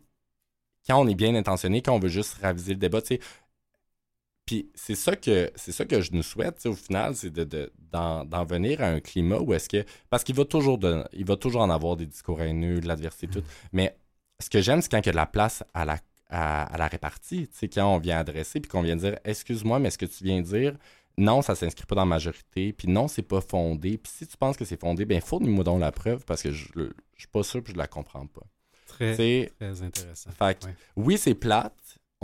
[0.87, 3.01] quand on est bien intentionné, quand on veut juste raviser le débat.
[3.01, 3.19] tu sais.
[4.45, 7.71] Puis c'est ça que c'est ça que je nous souhaite, au final, c'est de, de-
[7.91, 9.85] d'en, d'en venir à un climat où est-ce que.
[10.09, 13.27] Parce qu'il va toujours de- il va toujours en avoir des discours haineux, de l'adversité,
[13.27, 13.43] tout.
[13.71, 13.95] Mais
[14.41, 15.97] ce que j'aime, c'est quand il y a de la place à la,
[16.29, 17.47] à, à la répartie.
[17.47, 20.23] Tu sais, quand on vient adresser, puis qu'on vient dire Excuse-moi, mais ce que tu
[20.25, 20.75] viens dire,
[21.17, 23.97] non, ça s'inscrit pas dans la majorité, puis non, c'est pas fondé.
[23.97, 26.65] Puis si tu penses que c'est fondé, ben fournis-moi donc la preuve parce que je,
[26.75, 28.41] je suis pas sûr que je la comprends pas.
[28.87, 29.15] Très,
[29.59, 30.31] très intéressant.
[30.31, 30.75] fait Ouais.
[30.95, 31.73] oui, c'est plate.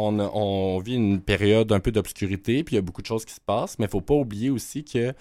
[0.01, 3.07] On, a- on vit une période un peu d'obscurité, puis il y a beaucoup de
[3.07, 5.15] choses qui se passent, mais il faut pas oublier aussi que, tu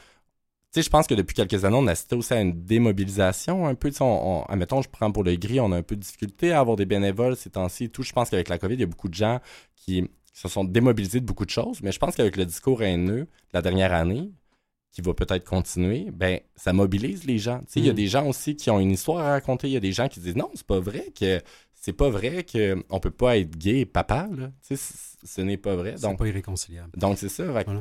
[0.70, 3.90] sais, je pense que depuis quelques années, on assistait aussi à une démobilisation un peu.
[4.00, 6.60] On, on- admettons, je prends pour le gris, on a un peu de difficulté à
[6.60, 8.02] avoir des bénévoles ces temps-ci et tout.
[8.02, 9.40] Je pense qu'avec la COVID, il y a beaucoup de gens
[9.76, 13.22] qui se sont démobilisés de beaucoup de choses, mais je pense qu'avec le discours haineux
[13.22, 14.30] de la dernière année,
[14.92, 17.58] qui va peut-être continuer, ben ça mobilise les gens.
[17.60, 17.96] Tu sais, il y a Mm.
[17.96, 19.68] des gens aussi qui ont une histoire à raconter.
[19.68, 21.40] Il y a des gens qui disent non, c'est pas vrai que
[21.80, 24.50] c'est pas vrai que on peut pas être gay et papa là.
[25.24, 25.94] Ce n'est pas vrai.
[25.96, 26.90] C'est pas irréconciliable.
[26.96, 27.44] donc c'est ça.
[27.52, 27.80] Fait Voilà.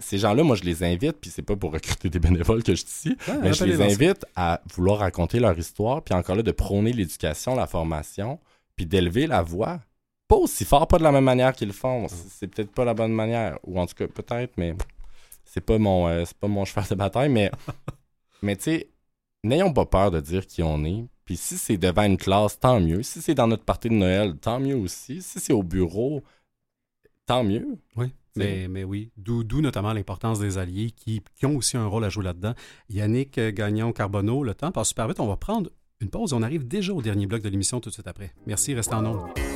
[0.00, 2.84] ces gens-là, moi je les invite, puis c'est pas pour recruter des bénévoles que je
[2.84, 6.52] ici, Ah, mais je les invite à vouloir raconter leur histoire, puis encore là de
[6.52, 8.38] prôner l'éducation, la formation,
[8.76, 9.80] puis d'élever la voix.
[10.26, 12.08] Pas aussi fort, pas de la même manière qu'ils le font.
[12.08, 14.74] C'est c'est peut-être pas la bonne manière, ou en tout cas peut-être, mais
[15.44, 17.50] c'est pas mon, euh, c'est pas mon cheval de bataille, mais,
[18.42, 18.88] mais tu sais,
[19.44, 21.04] n'ayons pas peur de dire qui on est.
[21.24, 23.02] Puis si c'est devant une classe, tant mieux.
[23.02, 25.22] Si c'est dans notre partie de Noël, tant mieux aussi.
[25.22, 26.22] Si c'est au bureau,
[27.26, 27.78] tant mieux.
[27.96, 29.10] Oui, mais, mais oui.
[29.16, 32.54] D'où notamment l'importance des alliés qui, qui ont aussi un rôle à jouer là-dedans.
[32.90, 35.20] Yannick euh, Gagnon-Carbonneau, le temps passe super vite.
[35.20, 35.70] On va prendre
[36.00, 36.32] une pause.
[36.32, 38.32] On arrive déjà au dernier bloc de l'émission tout de suite après.
[38.46, 39.53] Merci, restez en ondes.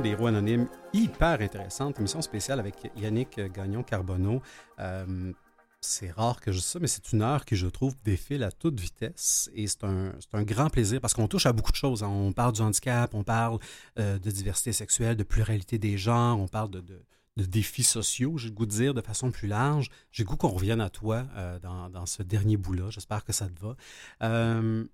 [0.00, 4.40] Des héros anonymes hyper intéressante, émission spéciale avec Yannick Gagnon-Carbonneau.
[4.78, 5.32] Euh,
[5.80, 8.50] c'est rare que je dise ça, mais c'est une heure qui, je trouve, défile à
[8.50, 9.50] toute vitesse.
[9.54, 12.02] Et c'est un, un grand plaisir parce qu'on touche à beaucoup de choses.
[12.02, 12.08] hein.
[12.08, 13.58] On parle du handicap, on parle
[13.98, 17.02] euh, de diversité sexuelle, de pluralité des genres, on parle de, de-
[17.36, 19.90] défis sociaux, j'ai le goût de dire, de façon plus large.
[20.12, 22.90] J'ai le goût qu'on revienne à toi euh, dans, dans ce dernier bout-là.
[22.90, 23.76] J'espère que ça te va.
[24.22, 24.84] Euh,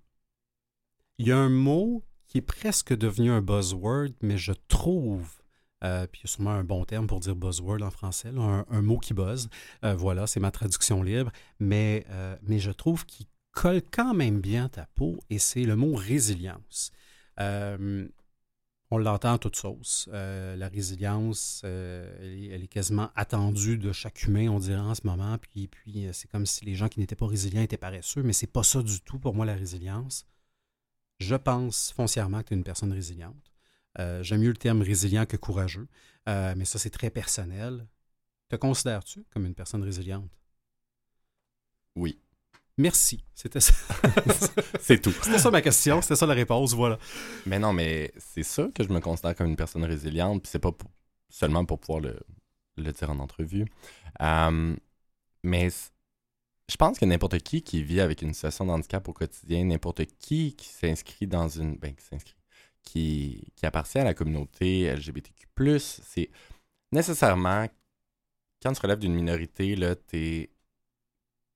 [1.19, 5.27] il y a un mot qui est presque devenu un buzzword, mais je trouve,
[5.83, 8.81] euh, puis il y a sûrement un bon terme pour dire buzzword en français, un,
[8.81, 9.49] mot qui buzz.
[9.83, 11.29] Euh, voilà, c'est ma traduction libre,
[11.59, 15.75] mais, euh, mais je trouve qu'il colle quand même bien ta peau, et c'est le
[15.75, 16.93] mot résilience.
[17.37, 20.07] On l'entend à toute sauce.
[20.13, 25.37] La résilience, elle, est, quasiment attendue de chaque humain, on dirait en ce moment.
[25.37, 28.47] Puis, puis c'est comme si les gens qui n'étaient pas résilients étaient paresseux, mais c'est
[28.47, 30.25] pas ça du tout pour moi la résilience.
[31.21, 33.51] Je pense foncièrement que tu es une personne résiliente.
[33.99, 35.87] Euh, J'aime mieux le terme résilient que courageux,
[36.29, 37.87] Euh, mais ça c'est très personnel.
[38.49, 40.29] Te considères-tu comme une personne résiliente?
[41.95, 42.19] Oui.
[42.77, 43.23] Merci.
[43.35, 43.73] C'était ça.
[44.79, 45.11] C'est tout.
[45.23, 46.97] C'était ça ma question, c'était ça la réponse, voilà.
[47.45, 50.59] Mais non, mais c'est ça que je me considère comme une personne résiliente, puis c'est
[50.59, 50.89] pas pour-
[51.29, 52.19] seulement pour pouvoir le,
[52.77, 53.65] le dire en entrevue.
[54.21, 54.75] Euh,
[55.43, 55.69] mais
[56.71, 60.05] je pense que n'importe qui qui vit avec une situation de handicap au quotidien, n'importe
[60.19, 61.75] qui qui s'inscrit dans une.
[61.75, 62.35] Ben, qui s'inscrit.
[62.83, 66.29] Qui, qui appartient à la communauté LGBTQ, c'est
[66.91, 67.67] nécessairement.
[68.63, 70.49] Quand tu relèves d'une minorité, là, t'es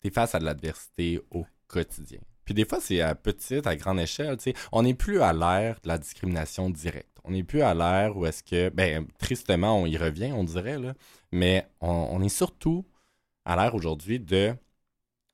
[0.04, 2.20] es face à de l'adversité au quotidien.
[2.44, 4.40] Puis des fois, c'est à petite, à grande échelle.
[4.40, 4.54] sais.
[4.72, 7.18] On n'est plus à l'ère de la discrimination directe.
[7.24, 10.78] On n'est plus à l'ère où est-ce que, ben, tristement, on y revient, on dirait,
[10.78, 10.94] là.
[11.32, 12.86] Mais on, est surtout
[13.46, 14.54] à l'ère aujourd'hui de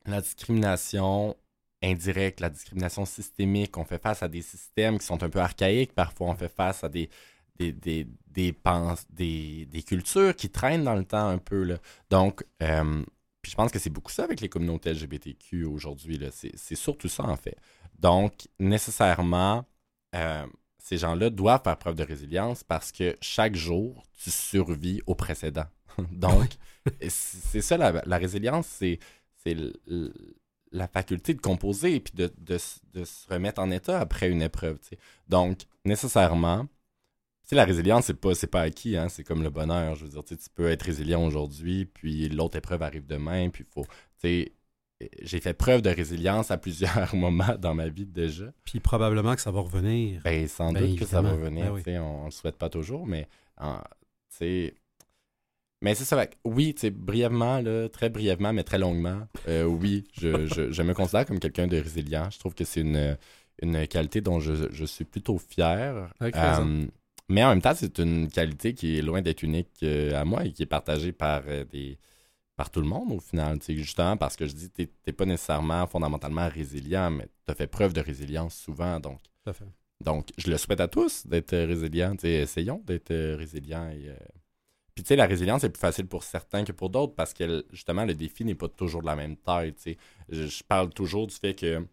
[0.05, 1.35] la discrimination
[1.81, 3.77] indirecte, la discrimination systémique.
[3.77, 5.93] On fait face à des systèmes qui sont un peu archaïques.
[5.93, 7.09] Parfois, on fait face à des,
[7.57, 8.55] des, des, des,
[9.09, 11.63] des, des cultures qui traînent dans le temps un peu.
[11.63, 11.77] Là.
[12.09, 13.03] Donc, euh,
[13.41, 16.19] puis je pense que c'est beaucoup ça avec les communautés LGBTQ aujourd'hui.
[16.31, 17.57] C'est surtout ça, en fait.
[17.97, 19.65] Donc, nécessairement,
[20.15, 20.45] euh,
[20.77, 25.65] ces gens-là doivent faire preuve de résilience parce que chaque jour, tu survis au précédent.
[26.11, 26.49] Donc,
[27.09, 28.99] c'est ça, la, résilience, c'est
[30.71, 34.79] la faculté de composer et puis de, de, se remettre en état après une épreuve.
[35.27, 36.67] Donc, nécessairement,
[37.55, 39.95] la résilience, c'est pas, pas acquis, hein, c'est comme le bonheur.
[39.95, 43.85] Je veux dire, tu peux être résilient aujourd'hui, puis l'autre épreuve arrive demain, puis faut.
[45.23, 48.53] J'ai fait preuve de résilience à plusieurs moments dans ma vie déjà.
[48.65, 50.21] Puis probablement que ça va revenir.
[50.23, 51.73] Ben, sans ben, doute que ça va revenir.
[51.83, 53.27] Ben on ne le souhaite pas toujours, mais
[55.81, 56.25] mais c'est ça.
[56.45, 61.39] Oui, brièvement, là, très brièvement, mais très longuement, euh, oui, je, je, me considère comme
[61.39, 62.29] quelqu'un de résilient.
[62.31, 63.17] Je trouve que c'est une,
[63.61, 66.09] une qualité dont je, je suis plutôt fier.
[67.29, 70.45] Mais en même temps, c'est une qualité qui est loin d'être unique euh, à moi
[70.45, 71.97] et qui est partagée par, euh, des,
[72.57, 73.57] par tout le monde au final.
[73.65, 77.67] Justement parce que je dis, tu n'es pas nécessairement fondamentalement résilient, mais tu as fait
[77.67, 78.99] preuve de résilience souvent.
[78.99, 79.21] Donc,
[80.03, 82.15] donc je le souhaite à tous d'être résilients.
[82.21, 83.89] Essayons d'être résilients.
[83.89, 84.15] Et, euh,
[84.93, 87.65] Puis tu sais, la résilience est plus facile pour certains que pour d'autres parce que
[87.71, 89.73] justement, le défi n'est pas toujours de la même taille.
[90.29, 91.85] Je, je parle toujours du fait que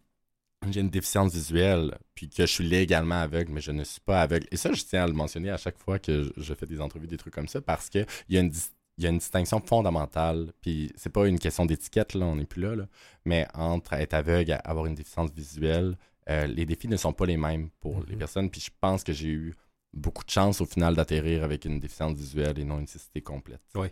[0.69, 4.21] j'ai une déficience visuelle, puis que je suis légalement aveugle, mais je ne suis pas
[4.21, 4.45] aveugle.
[4.51, 7.07] Et ça, je tiens à le mentionner à chaque fois que je fais des entrevues,
[7.07, 8.51] des trucs comme ça, parce qu'il y a une
[8.99, 12.45] il y a une distinction fondamentale, puis c'est pas une question d'étiquette, là, on n'est
[12.45, 12.85] plus là, là,
[13.23, 15.97] mais entre être aveugle et avoir une déficience visuelle,
[16.29, 18.17] euh, les défis ne sont pas les mêmes pour les mm-hmm.
[18.17, 19.55] personnes, puis je pense que j'ai eu
[19.93, 23.61] beaucoup de chance au final d'atterrir avec une déficience visuelle et non une cécité complète.
[23.75, 23.87] Oui.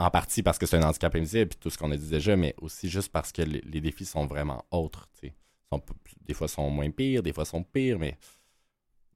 [0.00, 2.36] En partie parce que c'est un handicap invisible, puis tout ce qu'on a dit déjà,
[2.36, 5.08] mais aussi juste parce que les, défis sont vraiment autres.
[5.72, 5.82] Sont,
[6.20, 8.16] des fois sont moins pires, des fois sont pires, mais,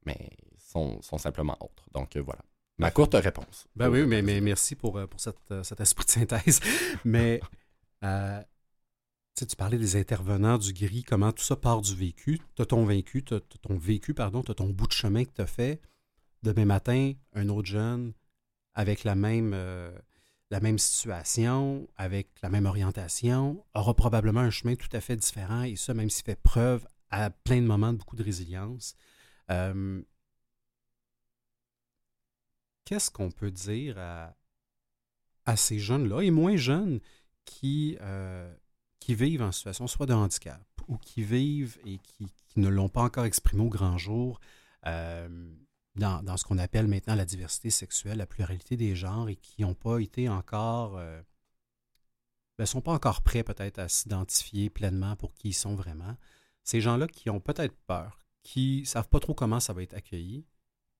[0.05, 1.89] mais sont, sont simplement autres.
[1.93, 2.43] Donc euh, voilà.
[2.79, 3.69] Ma courte réponse.
[3.77, 6.59] Ben oui, mais, mais merci pour, euh, pour cette, euh, cet esprit de synthèse.
[7.05, 7.41] mais
[9.35, 12.41] tu parlais des intervenants du gris, comment tout ça part du vécu.
[12.55, 15.25] Tu as ton vécu, tu as, ton vécu, pardon, tu as ton bout de chemin
[15.25, 15.81] que tu as fait.
[16.43, 18.13] Demain matin, un autre jeune
[18.75, 19.55] avec la même,
[20.53, 25.63] la même situation, avec la même orientation, aura probablement un chemin tout à fait différent,
[25.63, 28.95] et ça, même s'il fait preuve à plein de moments de beaucoup de résilience.
[29.51, 30.03] Euh,
[32.85, 37.01] qu'est-ce qu'on peut dire à, ces jeunes-là, et moins jeunes,
[37.47, 38.55] qui, euh,
[39.03, 43.01] qui vivent en situation soit de handicap, ou qui vivent et qui, ne l'ont pas
[43.01, 44.39] encore exprimé au grand jour,
[44.87, 45.53] euh,
[45.97, 49.75] dans, ce qu'on appelle maintenant la diversité sexuelle, la pluralité des genres et qui n'ont
[49.75, 51.21] pas été encore, euh,
[52.59, 56.17] ben, sont pas encore prêts peut-être à s'identifier pleinement pour qui ils sont vraiment.
[56.63, 59.95] Ces gens-là qui ont peut-être peur, qui ne savent pas trop comment ça va être
[59.95, 60.47] accueilli,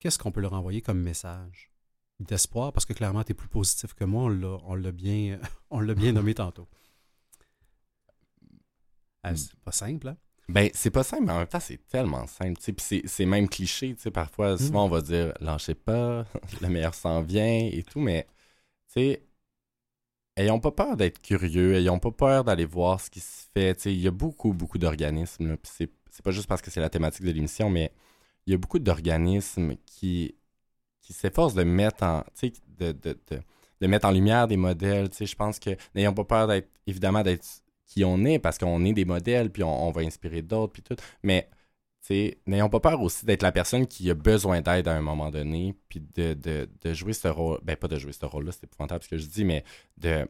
[0.01, 1.71] qu'est-ce qu'on peut leur envoyer comme message
[2.19, 2.73] d'espoir?
[2.73, 4.25] Parce que clairement, tu es plus positif que moi,
[4.65, 5.39] on l'a bien,
[5.97, 6.67] bien nommé tantôt.
[9.23, 10.17] Ah, c'est pas simple, hein?
[10.49, 12.61] Ben, c'est pas simple, mais en même temps, c'est tellement simple.
[12.61, 13.95] Puis c'est même cliché.
[14.13, 14.59] Parfois, mm.
[14.59, 16.27] souvent, on va dire lâchez pas,
[16.61, 18.27] le meilleur s'en vient et tout, mais
[18.89, 19.23] tu sais,
[20.37, 23.85] ayons pas peur d'être curieux, ayons pas peur d'aller voir ce qui se fait.
[23.87, 25.57] Il y a beaucoup, beaucoup d'organismes.
[25.57, 27.93] Puis c'est pas juste parce que c'est la thématique de l'émission, mais
[28.47, 30.35] il y a beaucoup d'organismes qui,
[31.01, 32.25] qui s'efforcent de mettre en.
[32.79, 33.41] De, de, de,
[33.81, 35.09] de, mettre en lumière des modèles.
[35.19, 37.62] Je pense que n'ayons pas peur d'être, évidemment, d'être
[37.93, 40.97] qui on est parce qu'on est des modèles, puis on, va inspirer d'autres, puis tout.
[41.23, 41.49] Mais
[42.47, 45.75] n'ayons pas peur aussi d'être la personne qui a besoin d'aide à un moment donné,
[45.89, 47.61] puis de, de, jouer ce rôle.
[47.63, 49.63] Ben, pas de jouer ce rôle-là, c'est épouvantable ce que je dis, mais
[49.99, 50.27] de,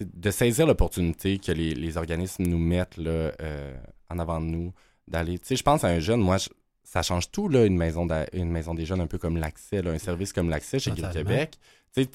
[0.00, 3.76] de saisir l'opportunité que les, organismes nous mettent là, euh,
[4.08, 4.72] en avant de nous,
[5.06, 5.38] d'aller.
[5.38, 6.38] Tu sais, je pense à un jeune, moi,
[6.84, 9.98] ça change tout, là, une maison, une maison des jeunes, un peu comme l'accès, un
[9.98, 11.58] service comme l'accès chez Québec.
[11.92, 12.10] Tu sais,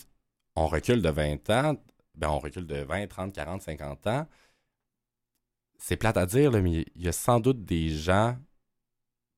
[0.55, 1.75] on recule de 20 ans,
[2.19, 4.27] ben, on recule de 20, 30, 40, 50 ans.
[5.77, 8.37] C'est plate à dire, mais il y a sans doute des gens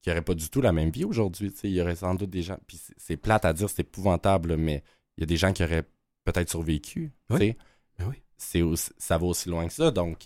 [0.01, 1.53] qui n'auraient pas du tout la même vie aujourd'hui.
[1.63, 2.57] Il y aurait sans doute des gens.
[2.67, 4.83] Puis c'est plate à dire, c'est épouvantable, mais
[5.17, 5.85] il y a des gens qui auraient
[6.23, 7.11] peut-être survécu.
[7.29, 7.55] Oui.
[7.99, 8.77] Ben oui.
[8.97, 9.91] ça va aussi loin que ça.
[9.91, 10.25] Donc,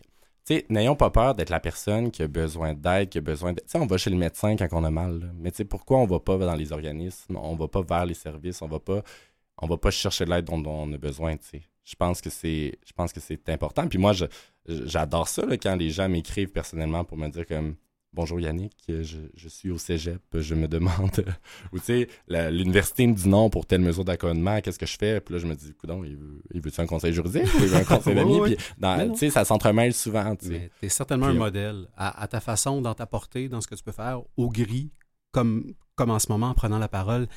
[0.70, 3.62] n'ayons pas peur d'être la personne qui a besoin d'aide, qui a besoin de.
[3.74, 5.34] on va chez le médecin quand on a mal.
[5.38, 8.68] Mais pourquoi on va pas dans les organismes, on va pas vers les services, on
[8.68, 9.04] va pas,
[9.58, 11.36] on va pas chercher l'aide dont, on a besoin.
[11.86, 13.88] Je pense que c'est je pense que c'est important.
[13.88, 14.26] Puis moi, je,
[14.68, 17.76] j'adore ça là, quand les gens m'écrivent personnellement pour me dire comme
[18.16, 21.26] Bonjour Yannick, je, je, suis au cégep, je me demande.
[21.74, 25.20] Ou tu sais, l'université me dit non pour telle mesure d'accommodement, qu'est-ce que je fais?
[25.20, 27.66] Puis là, je me dis, coudon, il veut, il veut-tu un conseil juridique ou il
[27.66, 28.40] veut un conseil d'amis?
[28.42, 30.34] Puis, tu sais, ça s'entremêle souvent.
[30.38, 33.76] Tu es certainement un modèle à, à, ta façon, dans ta portée, dans ce que
[33.76, 34.92] tu peux faire, au gris,
[35.34, 37.28] comme, comme en ce moment, en prenant la parole.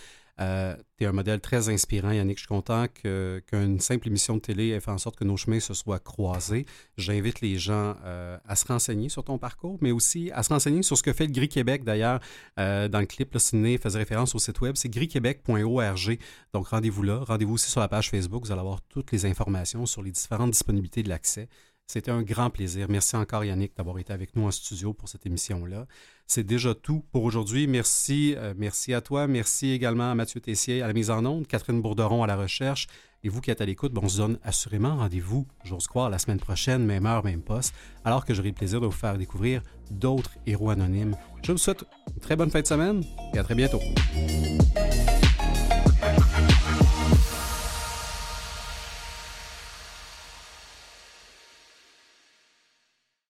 [0.40, 2.38] Euh, tu es un modèle très inspirant, Yannick.
[2.38, 5.60] Je suis content qu'une simple émission de télé ait fait en sorte que nos chemins
[5.60, 6.66] se soient croisés.
[6.96, 10.82] J'invite les gens euh, à se renseigner sur ton parcours, mais aussi à se renseigner
[10.82, 11.84] sur ce que fait le Gris Québec.
[11.84, 12.20] D'ailleurs,
[12.58, 16.18] euh, dans le clip, là, Sidney faisait référence au site web, c'est grisquebec.org.
[16.52, 17.24] Donc, rendez-vous là.
[17.26, 18.44] Rendez-vous aussi sur la page Facebook.
[18.44, 21.48] Vous allez avoir toutes les informations sur les différentes disponibilités de l'accès.
[21.90, 22.86] C'était un grand plaisir.
[22.90, 25.86] Merci encore, Yannick, d'avoir été avec nous en studio pour cette émission-là.
[26.26, 27.66] C'est déjà tout pour aujourd'hui.
[27.66, 29.26] Merci, euh, merci à toi.
[29.26, 32.88] Merci également à Mathieu Tessier à la mise en onde, Catherine Bourderon à la recherche.
[33.24, 36.18] Et vous qui êtes à l'écoute, bon, on se donne assurément rendez-vous, j'ose croire, la
[36.18, 37.74] semaine prochaine, même heure, même poste,
[38.04, 41.16] alors que j'aurai le plaisir de vous faire découvrir d'autres héros anonymes.
[41.42, 41.84] Je vous souhaite
[42.14, 43.80] une très bonne fin de semaine et à très bientôt.